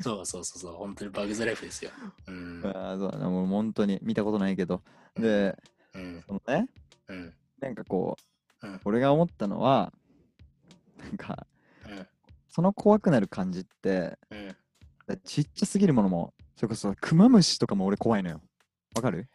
[0.00, 1.90] そうそうそうそう、本当にバグズライフですよ。
[2.26, 2.62] うん。
[2.64, 4.82] ああ、そうだな、もう本当に見たことないけど。
[5.14, 5.56] で、
[5.94, 6.24] うん。
[6.26, 6.68] そのね、
[7.08, 7.34] うん。
[7.60, 8.16] なんかこ
[8.62, 9.92] う、うん俺が思ったのは、
[10.98, 11.53] なんか、うん。
[12.54, 14.56] その怖くなる感じって、うん。
[15.24, 18.40] ちっちゃすぎるものも、それこそクマムシとかも俺怖いのよ。
[18.94, 19.26] わかる？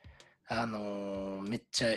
[0.47, 1.89] あのー、めっちゃ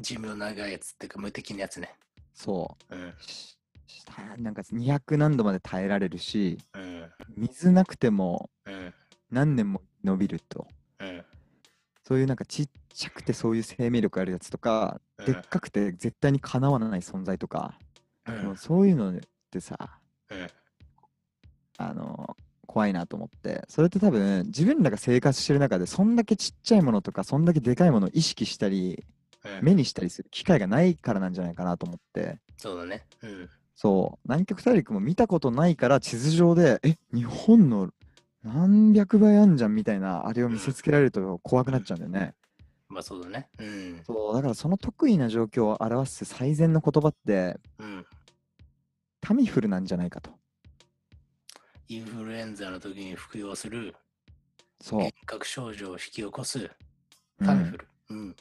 [0.00, 1.94] 寿命長いやつっていうか無敵なやつね。
[2.32, 3.00] そうん。
[3.02, 3.14] う。
[3.24, 3.56] し
[3.86, 7.08] したなんか200何度まで耐えられるし、うん。
[7.36, 8.92] 水なくてもうん。
[9.30, 10.66] 何年も伸びると。
[10.98, 11.24] うん。
[12.02, 17.78] そういうなんかちっちゃくてそういう生命力あるやつとか、うんでっかくて絶対にかなわない存在とか、
[18.56, 19.20] そういうのっ
[19.52, 20.00] てさ、
[20.30, 20.48] うん
[21.78, 29.04] あの怖いなと思ってそれって多分自分らが生活してる中でそんだけちっちゃいものとかそんだけでかいものを意識したり
[29.44, 33.06] うん目にしたりする機会がないからなんじゃないかなと思ってそうだね。
[33.22, 33.50] うん。
[33.76, 37.90] そう南極大陸も見たことないから地図上でえ日本の
[38.42, 42.34] 何百倍あんじゃんみたいなあれを見せつけられると怖くなっちゃうんだよね。
[42.88, 43.48] まあそうだね。
[43.58, 44.02] うん。
[44.06, 48.06] そうだからその得意な状況を表す最善の言葉ってうん。
[49.20, 50.30] タミフルなんじゃないかと。
[51.88, 53.94] インフルエンザの時に服用する
[54.80, 55.14] そう幻。
[55.26, 56.70] 覚症状を引き起こす
[57.40, 57.88] うんタミフル。
[58.10, 58.36] うん。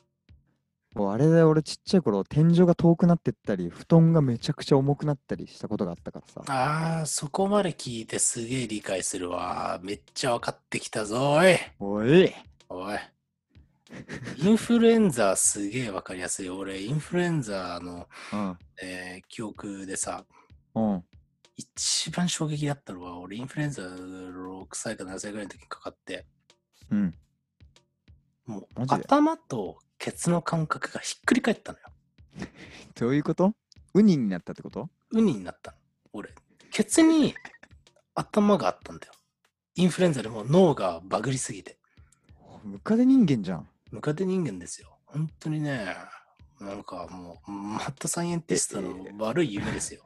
[0.95, 9.79] もうあれで俺ちっちゃい頃天井が遠くなってったり布団がめちゃくちゃ重くなったりしたことがあったからさああ、そこまで聞いてすげえ理解するわ。
[9.81, 11.57] めっちゃ分かってきたぞ、おい。
[11.79, 12.33] おい
[12.69, 12.97] おい。
[14.37, 16.49] インフルエンザすげえ分かりやすい。
[16.49, 20.25] 俺、インフルエンザの、うんえー記憶でさ、
[20.75, 21.03] うん
[21.55, 26.25] 一番衝撃だったのは、俺、インフルエンザ6歳か7歳ぐらいの時にかかって、
[26.91, 27.13] うん
[28.45, 31.85] もう頭とケツの感覚がひっくり返ったのよ。
[32.93, 33.53] どういうこと？
[33.93, 34.89] ウニになったってこと？
[35.11, 35.77] ウニになったの。
[36.11, 36.29] 俺、
[36.69, 37.33] ケツに
[38.13, 39.13] 頭があったんだよ。
[39.75, 41.77] インフルエンザでも脳がバグりすぎて。
[42.65, 44.97] ムカデ人間じゃんムカデ人間ですよ。
[45.05, 45.95] 本当にね、
[46.59, 50.03] なんかもう、マッドサイエンティストの悪い夢ですよ。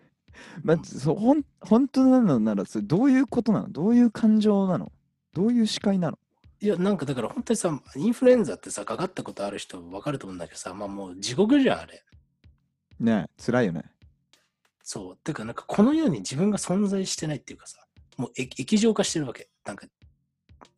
[0.63, 3.69] まずそうほん本当なのならそれどういうことなの？
[3.69, 4.91] どういう感情なの？
[5.33, 6.19] どういう視界なの？
[6.59, 12.03] いや、なんかだから本当にさ、インフルエンザってさ、かかったことある人分かると思うんだけどさ、まあもう地獄じゃん、あれ。
[12.99, 13.83] ねえ辛いよね。
[14.81, 15.17] そう。
[15.17, 17.85] てか、なんかこの世に自分が存在してないっていうかさ、
[18.17, 19.49] もう液液状化してるわけ。
[19.65, 19.85] なんか、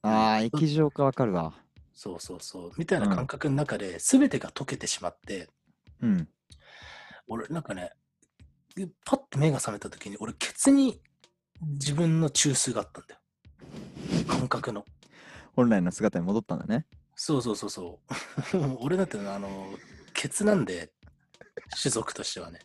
[0.01, 1.53] あー液状化わかるわ。
[1.93, 2.72] そうそうそう。
[2.78, 5.47] みたいな感覚の中で、全てが溶けてしまって、
[6.01, 6.28] うん。
[7.28, 7.91] 俺、なんかね、
[9.06, 11.02] パッて目が覚めた時に、俺、ケツに
[11.62, 13.22] 自分の中枢があったんだよ。
[14.28, 14.86] 感覚の。
[15.56, 18.00] 本来の姿に戻ったんだねそうそうそうそ
[18.54, 18.78] う。
[18.80, 19.74] 俺だってあの、
[20.14, 20.92] ケツなんで、
[21.82, 22.60] 種族としてはね。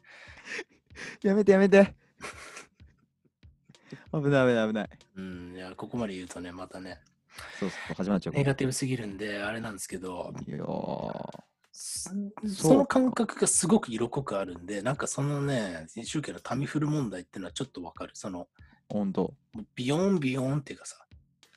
[1.22, 1.94] やめてやめて
[4.12, 7.00] 危ない危ない危ないうん、いや、ここまで言うとね、またね、
[7.58, 11.44] そうそう始まっちゃうかネらガティブすぎるんで、あれなんですけど、いやー
[11.76, 18.12] その感覚がすごく色濃くあるんで、なんかそのね、宗教のタミフル問題っていうのはちょっとわかる。
[18.14, 18.46] その、
[18.88, 19.34] ほんと
[19.74, 21.04] ビヨンビヨンっていうかさ、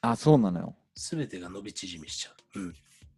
[0.02, 2.60] あそうなのよすべてが伸び縮みしちゃう。
[2.60, 2.74] うん。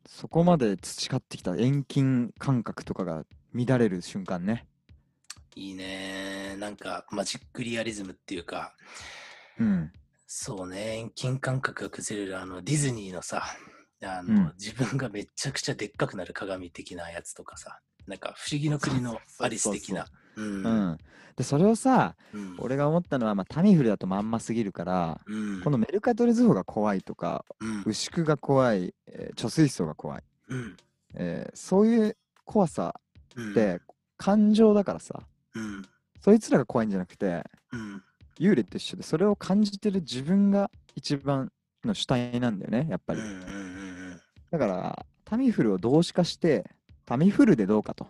[0.05, 3.23] そこまで培ってきた遠近感覚とかが
[3.53, 4.67] 乱れる瞬間ね
[5.55, 6.55] いいね。
[6.57, 8.73] なんか、マジックリアリズムっていうか、
[9.59, 9.91] うん
[10.31, 13.43] そうね、遠近感覚が崩れる、あの、ディズニーのさ、
[14.03, 20.05] あの、うん自分がめちゃくちゃでっかくなる鏡的なやつとかさ、なんか、不思議の国のアリス的な。
[20.35, 20.65] うん。
[20.65, 20.97] うん
[21.35, 25.61] でそれをさうん俺が思ったのは、まあ、タミフルだとまんますぎるからうん。
[25.61, 27.83] このメルカトル図法が怖いとかうん。
[27.85, 30.77] 牛久が怖い、えー貯水槽が怖い、うん。
[31.15, 32.93] えーそういう怖さ
[33.37, 33.79] うんって
[34.17, 35.21] 感情だからさ
[35.55, 35.81] うん。
[36.19, 37.41] そいつらが怖いんじゃなくて
[37.71, 38.03] うん。
[38.37, 41.53] 幽霊と一緒でそれを感じてる自分が一番
[41.85, 43.78] の主体なんだよねやっぱり、うん
[44.51, 46.69] だからタミフルを動詞化して
[47.05, 48.07] タミフルでどうかと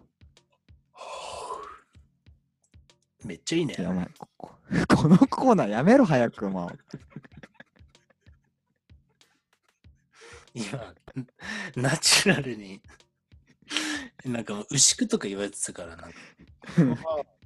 [3.24, 3.82] めっちゃいいねい。
[3.82, 4.52] やお前ここ
[4.96, 6.80] このコーナーやめろ早くもう
[10.54, 10.94] 今、
[11.76, 12.82] ナチュラルに、
[14.26, 16.10] なんか牛久とか言われてたから、なんか、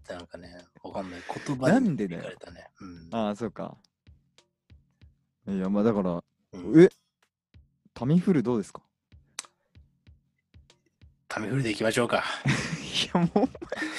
[0.09, 1.21] なんかね、わかんない。
[1.45, 2.65] 言葉になんでだよ言われたね。
[2.79, 3.09] うん。
[3.11, 3.77] ああそうか
[5.47, 6.23] いやまあだから
[6.53, 6.89] うんえ
[7.93, 8.81] タミフルどうですか？
[11.27, 12.23] タミフルでいきましょうか。
[12.45, 13.47] いやも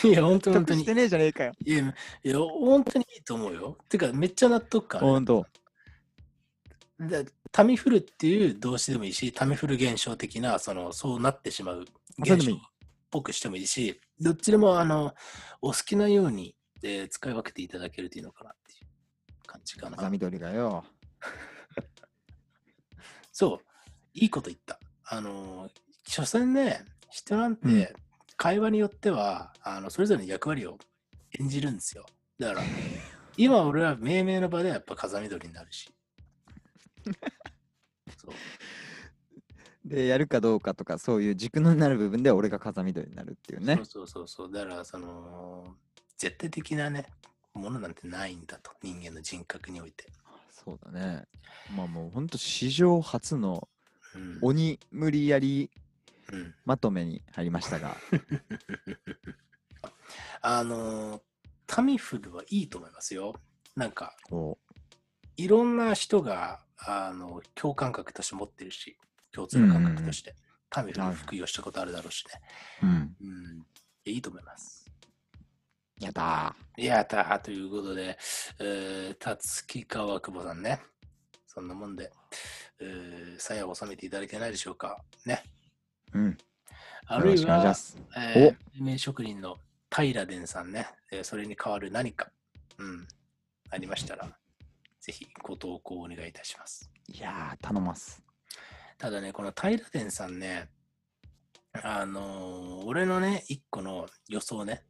[0.05, 0.83] ういや、本当に。
[0.83, 1.53] してねえじゃねえかよ。
[1.65, 3.79] いや、いや本当にいいと思うよ。
[3.89, 5.11] てか、めっちゃ納得感ある。
[5.11, 5.47] ほんと
[7.01, 11.85] でタミフルっていう動詞でもいいし、タミフル現象的な、その、そうなってしまう
[12.21, 12.59] 現象っ
[13.11, 15.15] ぽくしてもいいし、どっちでも、あの、
[15.61, 18.87] お好きなように、えー使い分けていただけるといいのかなっていう
[19.47, 19.97] 感じかな。
[19.97, 20.85] 風緑がよ。
[23.33, 23.65] そう、
[24.15, 24.79] いいこと言った。
[25.07, 25.69] あの、
[26.07, 27.95] 所詮ね、人なんうんて、
[28.37, 30.79] 会話によっては、あの、それぞれの役割を
[31.39, 32.07] 演じるんですよ。
[32.39, 32.63] だから、
[33.37, 35.93] 今俺は命名の場ではやっぱ風緑になるし。
[38.17, 38.35] そう
[39.85, 44.53] でやるかどうかとかそういう軸になる部分で俺が風緑になるっていうねそうそうそうそう。
[44.53, 45.77] だから、その、
[46.17, 47.07] 絶対的なね、
[47.53, 50.07] ものなんてないんだと、人間の人格において。
[50.51, 51.27] そうだね
[51.77, 53.74] まあもうほんと史上初のうん。
[54.41, 55.71] 鬼無理やり
[56.33, 57.97] うん、まとめに入りましたが
[60.41, 61.23] あの、
[61.67, 63.35] タミフルはいいと思いますよ。
[63.77, 64.59] なんか、こ
[65.37, 68.99] いろんな人があの共感覚として持ってるし、
[69.33, 70.37] 共通の感覚として、
[70.71, 72.41] タミフルに服用したことあるだろうしね。
[72.83, 73.17] うん。
[73.21, 73.67] うん、
[74.05, 74.85] いいと思います。
[76.01, 78.19] やだやったーということで、
[78.59, 80.81] えー、たつきかわくぼさんね。
[81.55, 82.11] そんなもんで、
[82.81, 85.01] えー、鞘を収めていただけないでしょうか。
[85.25, 85.45] ね。
[86.13, 86.19] ー。
[86.19, 86.39] うん。
[87.07, 87.97] あるいは、す。
[88.17, 89.57] えー、名職人の
[89.95, 92.31] 平殿さんね、えーそれに代わる何か、
[92.79, 93.07] うん、
[93.71, 94.29] ありましたら、
[95.01, 96.91] ぜひご投稿お願いいたします。
[97.07, 98.21] いやー、頼ます。
[98.99, 100.69] ただね、この平殿さんね、
[101.73, 104.83] あのー俺のね、一個の予想ね、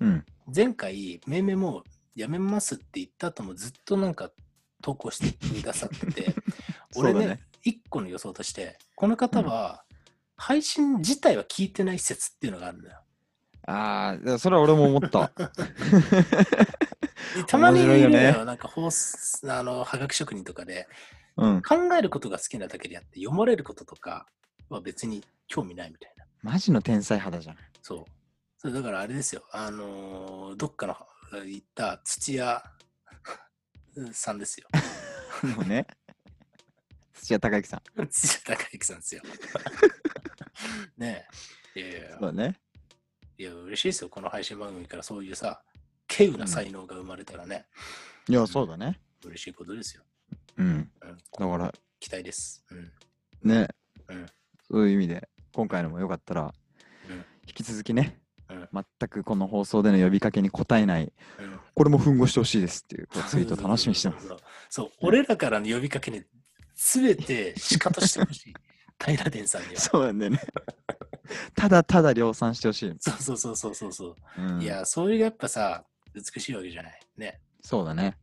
[0.00, 0.24] うん。
[0.54, 1.82] 前回、めいめいもう
[2.14, 4.30] やめますって言った後もずっとなんか
[4.86, 6.32] 投稿してくださってて、
[6.94, 9.82] 俺ねね、一個の予想として、この方は
[10.36, 13.00] 配信自体は聞いてない説っていうのがあるんだよ。
[13.66, 15.32] ああ、それは俺も思った。
[17.34, 20.86] でたまにい面白いよねなんか放送あの、はがき職人とかで、
[21.36, 21.62] うん。
[21.62, 24.28] 考えることが好きなだけであって、読まれることとか
[24.68, 26.24] は別に興味ないみたいな。
[26.42, 27.56] マジの天才肌じゃん。
[27.82, 28.04] そう。
[28.58, 30.96] それだからあれですよ、あのーどっかの
[31.44, 32.62] 行った土屋
[34.12, 34.68] さんですよ。
[35.56, 35.86] もうね。
[37.14, 38.08] 土屋隆之さん。
[38.08, 39.22] 土屋隆之さんですよ。
[40.96, 41.26] ね
[41.74, 41.80] え。
[41.80, 42.56] いやいやそうだね。
[43.38, 45.62] いや、嬉しいですよ、この配信番組からそういうさ、
[46.08, 47.66] 稀有な才能が生まれたらね、
[48.28, 48.98] いや、そうだね。
[49.24, 50.02] 嬉しいことですよ。
[50.56, 50.66] うん。
[50.66, 50.90] うん、
[51.38, 52.64] だから、期待です。
[52.70, 52.92] うん。
[53.42, 53.68] ね、
[54.08, 54.26] うん
[54.70, 56.54] そういう意味で、今回のもよかったら、
[57.10, 64.32] うん引き続きね、うん全くこの放送での呼びかけに応えない、うんこれも奮語してほしいですっていうツイート楽しみにしてます。
[64.70, 66.22] そう俺らからの呼びかけに
[66.74, 68.54] 全て仕方してほしい。
[69.04, 69.80] 平殿さんには。
[69.80, 70.40] そうなんだよね。
[71.54, 72.96] ただただ量産してほしい。
[72.98, 74.16] そうそうそうそうそうそう。
[74.38, 75.84] うんいや、そういうやっぱさ、
[76.14, 77.00] 美しいわけじゃない。
[77.18, 77.40] ね。
[77.60, 78.16] そうだね。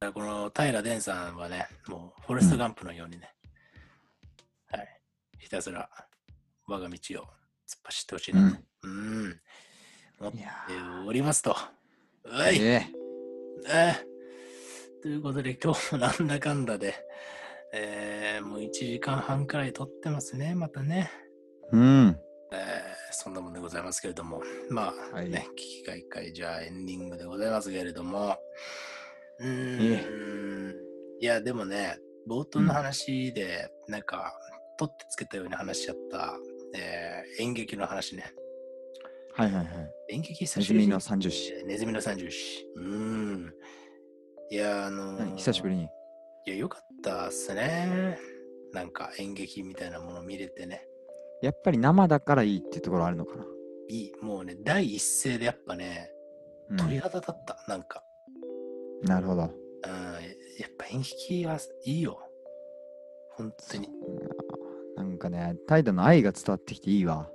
[0.00, 3.32] だこの平殿さんはね、もうフォレストガンプのようにね、
[4.72, 5.00] はい。
[5.38, 5.88] ひたすら
[6.66, 8.56] 我が道を突っ走ってほしいなと。
[8.56, 8.64] うん。
[10.20, 10.52] 思っていや
[11.06, 11.50] おりますと。
[11.50, 12.58] はーい。
[12.62, 12.86] え
[13.68, 16.94] えーということで、今日もなんだかんだで、
[17.72, 21.10] えーもう1時間半くらい撮ってますね、またね。
[21.72, 22.16] えうん。
[22.52, 28.36] えーそんなもんでございますけれども、まあ、はいね、危機開会、じゃあエンディングでございますけれども、
[29.38, 30.74] うーん、
[31.20, 34.32] いや、でもね、冒頭の話で、なんか、
[34.78, 36.34] 取ってつけたように話しちゃった、
[36.74, 38.32] えー演劇の話ね。
[39.34, 39.66] はいはいはい。
[40.10, 41.64] 演劇久しぶりにネズミの三十子。
[41.66, 42.66] ネズミの三十子。
[42.76, 43.54] うーん。
[44.50, 45.36] いや、あのー何？
[45.36, 45.84] 久しぶりに。
[45.84, 45.88] い
[46.50, 48.18] や、よかったっすね。
[48.72, 50.86] なんか演劇みたいなもの見れてね。
[51.42, 53.44] やっぱり生だからいいってところあるのかな。
[53.88, 54.12] いい。
[54.20, 56.10] もうね、第一声でやっぱね、
[56.70, 57.64] うん鳥肌立った。
[57.68, 58.02] なんか。
[59.02, 59.42] なるほど。
[59.42, 59.48] うん。
[59.48, 62.18] やっぱ演劇はいいよ。
[63.30, 63.88] 本当に。
[64.96, 67.30] なんかね、怠惰の愛が伝わってきていいわ。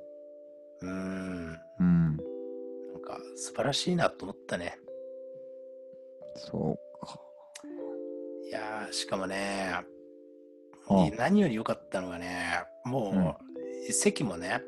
[0.82, 1.59] うーん。
[1.80, 2.17] うん。
[2.17, 4.78] なんか素晴らしいなと思ったね。
[6.36, 7.19] そうか。
[8.47, 9.84] いやー、しかもね、あ
[11.17, 13.45] 何より良かったのがね、もう、
[13.89, 14.61] 一席もね、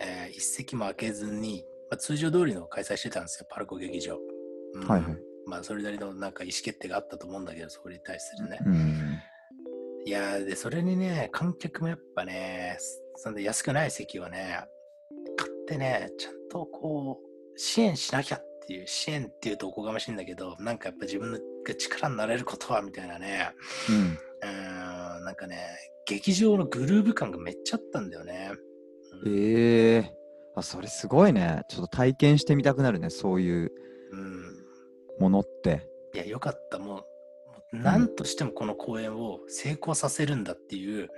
[0.00, 4.18] えー一席も開けずに、まあ、通常通りの開催してたんですよ、パルコ劇場。
[4.74, 5.16] うんはいはい。
[5.46, 8.58] まあ、それなりのなんか意思決定があったと思うんだけど、それに対するね。
[8.64, 9.18] うん。
[10.06, 12.78] いやーで、それにね、観客もやっぱね、
[13.16, 14.68] そんで安くない席をね、買
[15.70, 23.52] ってね、ちゃんとこう、支援しなきゃっていう、支援っていうとおこがましいんだけど、なんかやっぱ自分が力になれることは、みたいなね、
[23.88, 23.96] うん。
[23.96, 25.56] うーん、なんかね、
[26.06, 28.50] 劇場のグルーヴ感がめっちゃあったんだよね。
[29.22, 30.14] うんええ
[30.56, 31.62] あ、それすごいね。
[31.68, 33.72] ちょっと体験してみたくなるね、そういう
[34.10, 34.42] うん。
[35.20, 35.88] ものって。
[36.14, 36.78] いや、よかった。
[36.80, 37.02] もう、も
[37.74, 41.08] うなんとしてもこの公演を成功させるんだっていう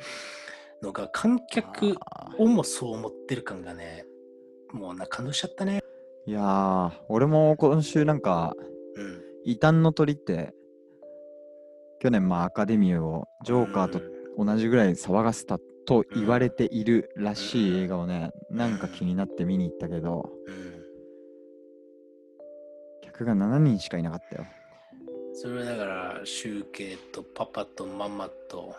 [0.82, 4.05] のが、観客あをもそう思ってる感がね、
[4.73, 5.81] もうな感動しちゃったね。
[6.27, 8.55] ーいやー、俺も今週なんか、
[8.97, 9.23] うん。
[9.45, 10.55] 異端の鳥って、
[12.01, 14.01] 去年まあアカデミーをジョーカーと
[14.37, 20.31] 同じぐらい騒がせたと言われているらしい映画をね、なんか気になって見に行ったけど。
[23.03, 24.47] 客が7人しかいなかったよ。
[25.35, 28.75] それはだから、集計とパパとママと、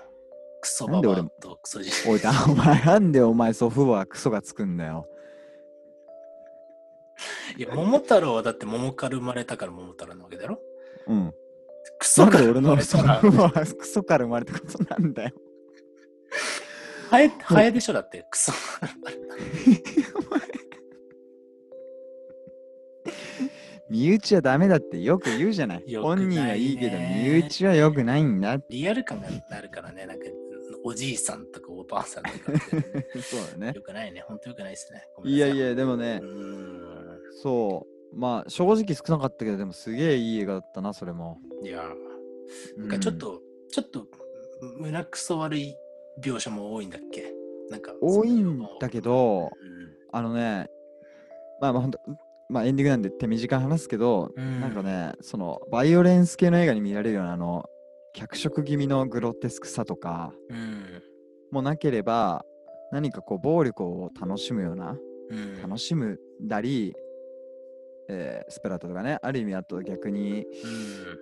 [0.62, 5.08] クソババアとクソじ おい、だお前なんでお前祖父母はクソがつくんだよ。
[7.58, 10.60] いや、桃太郎はだって桃から生まれたから桃太郎なわけだろ？
[11.08, 11.34] うん。
[12.00, 15.32] クソから生まれたら祖父母はクソから生まれたことなんだよ。
[17.10, 20.54] ハエ、ハエでしょだって、クソから生まれた。
[23.90, 25.84] 身内はダメだってよく言うじゃない。
[25.86, 28.58] いね本人はいいけど、身内はよくないんだ。
[28.70, 30.26] リアル感がなるからね、なんか
[30.84, 33.82] おじいさんとかおばあさんとかって そうだねよ。
[33.84, 35.06] くないね、ほんとよくないですね。
[35.16, 36.30] ごめんなさいやいや、でもねう、ー
[36.80, 36.83] ん。
[37.42, 38.16] そう。
[38.16, 41.40] まあ、正直少なかったけど、でもすげえいい映画だったな、それも。
[41.64, 41.84] いや、
[42.78, 44.06] うなんかちょっと、ちょっと
[44.78, 45.76] 胸くそ悪い
[46.22, 47.34] 描写も多いんだっけ？
[47.72, 50.68] なんか多いんだけど、うんあのね、
[51.60, 52.00] まあまあ、ほんと、
[52.50, 57.66] まあエンディングなんで手短に話すけど、うんなんかね、その、バイオレンス系の映画に見られるような、あの、
[58.14, 61.02] 脚色気味のグロテスクさとかうん。
[61.52, 62.46] もなければ、
[62.92, 64.96] 何かこう、暴力を楽しむような、
[65.32, 65.62] うん。
[65.64, 66.94] 楽しむだり、
[68.10, 70.46] えースプラットとかね、ある意味あと逆に、うん。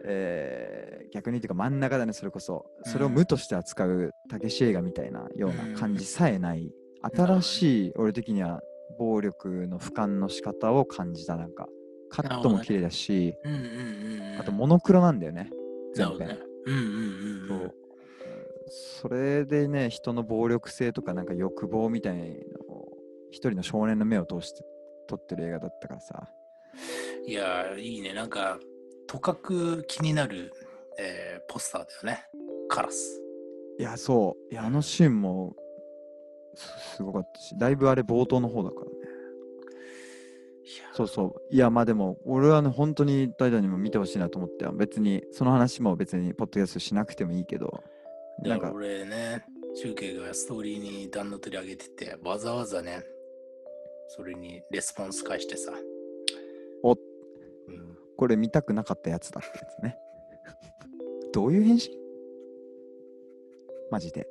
[0.06, 2.66] えー逆にっていうか真ん中だね、それこそ。
[2.84, 6.72] それをうん無として扱うたけし映画みたいなような感じさえない、
[7.02, 8.62] 新しい、俺的には
[8.98, 11.68] 暴力の俯瞰の仕方を感じた、なんか。
[12.10, 13.64] カットも綺麗だし、うんうんうん
[14.34, 14.40] うん。
[14.40, 15.50] あとモノクロなんだよね。
[15.96, 16.20] 全編。
[16.20, 16.40] ね。
[16.66, 17.48] うんうんうん。
[17.48, 17.72] そううん
[18.74, 22.30] それでね、人の暴力性とかなんか欲望みたいなの
[22.74, 22.98] を
[23.30, 24.64] 一人の少年の目を通して
[25.08, 26.30] 撮ってる映画だったからさ。
[27.26, 28.14] いや、いいね。
[28.14, 28.60] なんか、
[29.08, 30.52] とかく気になる、
[31.00, 32.26] えーポスターだよね。
[32.70, 33.22] カラス。
[33.80, 34.54] いや、そう。
[34.54, 35.56] いや、あのシーンも
[36.56, 38.92] すすごかったし、だいぶあれ冒頭の方だからね。
[40.94, 41.42] そうそう。
[41.54, 47.84] いや、まあでも、俺はね、本当に大胆にも見てほしいなと思って、別に、その話も別に、ポッドキャストしなくてもいいけど、
[48.44, 49.44] なんか俺ね、
[49.82, 53.04] 中継がストーリーに段の取り上げてて、わざわざね、
[54.08, 55.72] それにレスポンス返してさ。
[56.84, 59.98] おうん、これ見たくなかったやつだってやつね。
[61.34, 61.98] どういう返信？
[63.90, 64.28] マジで。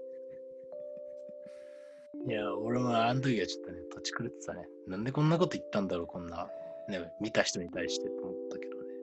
[2.27, 4.69] いや、俺もあの時はちょっとね、土地狂ってたね。
[4.87, 6.51] なんでこんなこと言ったんだろう、こんな。
[6.89, 8.95] ね、見た人に対してと思ったけどね。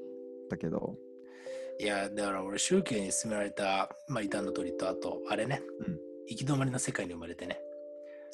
[0.50, 0.96] だけど、
[1.80, 7.62] いや、だから俺、宗教に勧められた、まあ、異端の鳥と、あと、あれね、うん行き止まりの世界に生まれてね。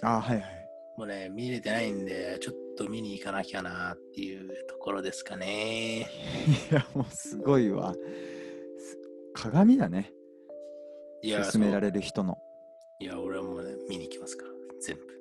[0.01, 0.62] あはいはい。
[0.97, 6.01] もうね、見れてないんで、ちょっと見に行かなきゃなっていうところですかね。
[6.71, 7.93] いや、もうすごいわ。
[7.93, 8.97] す
[9.33, 10.11] 鏡だね。
[11.21, 12.37] いや、勧められれる人の。
[12.99, 15.13] いや、俺はもうね、見に行きますから、全部。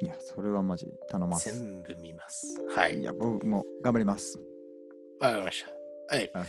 [0.00, 1.52] いや、それはマジ頼ます。
[1.52, 2.60] 全部見ます。
[2.74, 2.98] はい。
[2.98, 4.38] いや、僕も頑張ります。
[5.20, 6.16] わかりました。
[6.16, 6.30] はい。
[6.34, 6.46] はい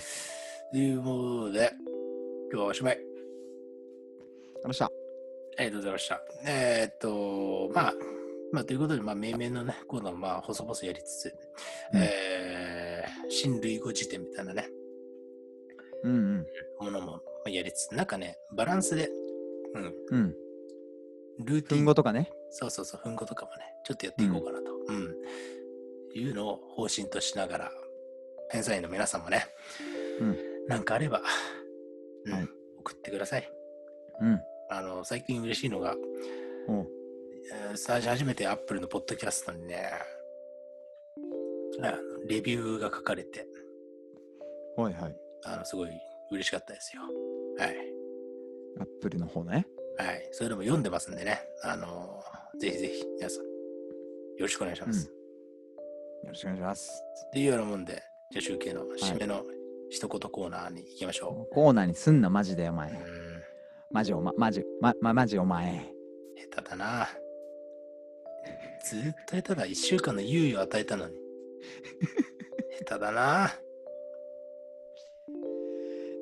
[0.71, 1.09] というこ
[1.45, 1.71] とで、
[2.51, 2.95] 今日はおしまい。
[2.95, 3.17] ありがと
[4.51, 4.85] うございました。
[4.85, 4.89] あ
[5.59, 6.21] りがとうございました。
[6.45, 7.93] えーっと、まあ、
[8.55, 11.35] まあ、ということで、まあ、命名のね、コーナーをまあ、細々やりつつ、
[11.93, 14.69] うんえー、新類語辞典みたいなね、
[16.03, 16.45] うんうん。
[16.79, 19.09] ものもまあやりつつ、なんかね、バランスで、
[19.73, 20.35] うん、うん。
[21.43, 22.31] ルーティン文語とかね。
[22.49, 25.15] そうそうそう、文語とかもね、ちょっとやっていこうかなと、うん、
[26.17, 27.71] いうのを方針としながら、
[28.51, 29.45] 偏差員の皆さんもね、
[30.21, 30.37] うん
[30.69, 31.21] なんかあれば、
[32.25, 32.47] うんはい
[32.79, 33.51] 送ってください。
[34.21, 34.39] うん。
[34.69, 35.95] あの、最近嬉しいのが、
[36.67, 36.94] おうえー
[37.75, 39.89] 最初初めて Apple のポッドキャストにね、
[42.27, 43.45] レビューが書かれて、
[44.77, 45.15] はいはい。
[45.45, 45.89] あのすごい
[46.31, 47.03] 嬉しかったですよ。
[47.57, 47.75] はい。
[48.79, 49.67] アップルの方ね。
[49.97, 50.27] はい。
[50.31, 52.23] それでも読んでますんでね、あの
[52.59, 53.49] ぜひぜひ皆さん、よ
[54.39, 55.07] ろしくお願いします。
[55.07, 55.11] よ
[56.29, 57.03] ろしくお願いします。
[57.27, 59.43] っていうようなもんで、じゃあ集計の締めの
[59.89, 62.91] 一言コーナーに行きましょコーナーにすんな、マジでお前
[63.91, 65.93] マジおま、マジ、ま、ま、マジお前。
[66.51, 67.07] 下手だな。
[68.85, 69.65] ずーっと下手だ。
[69.65, 71.15] 一週間の猶予を与えたのに。
[72.85, 73.51] 下手だな。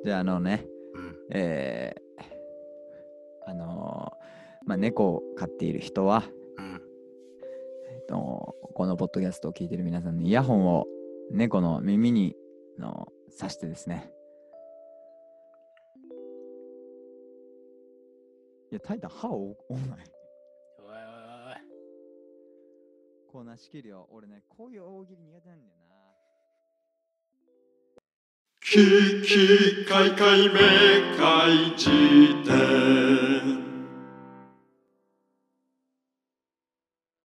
[0.02, 1.16] じゃあ、あのね、うん。
[1.30, 4.24] えー、あのー
[4.66, 6.24] まあ、猫を飼っている人は、
[6.56, 6.80] うん。
[7.92, 10.86] えっと、このポッドキャストを聞いている皆さんにイヤホンを
[11.30, 12.34] 猫の耳に
[12.78, 13.08] の
[13.38, 14.10] 刺してですね。
[18.72, 19.98] いや、タイタン歯を折んない。
[23.34, 24.06] こうなしきるよ。
[24.12, 25.96] 俺ね、こういう大喜利苦手なんだよな。
[28.60, 31.90] ききかいかいめかいじ
[32.44, 33.63] 典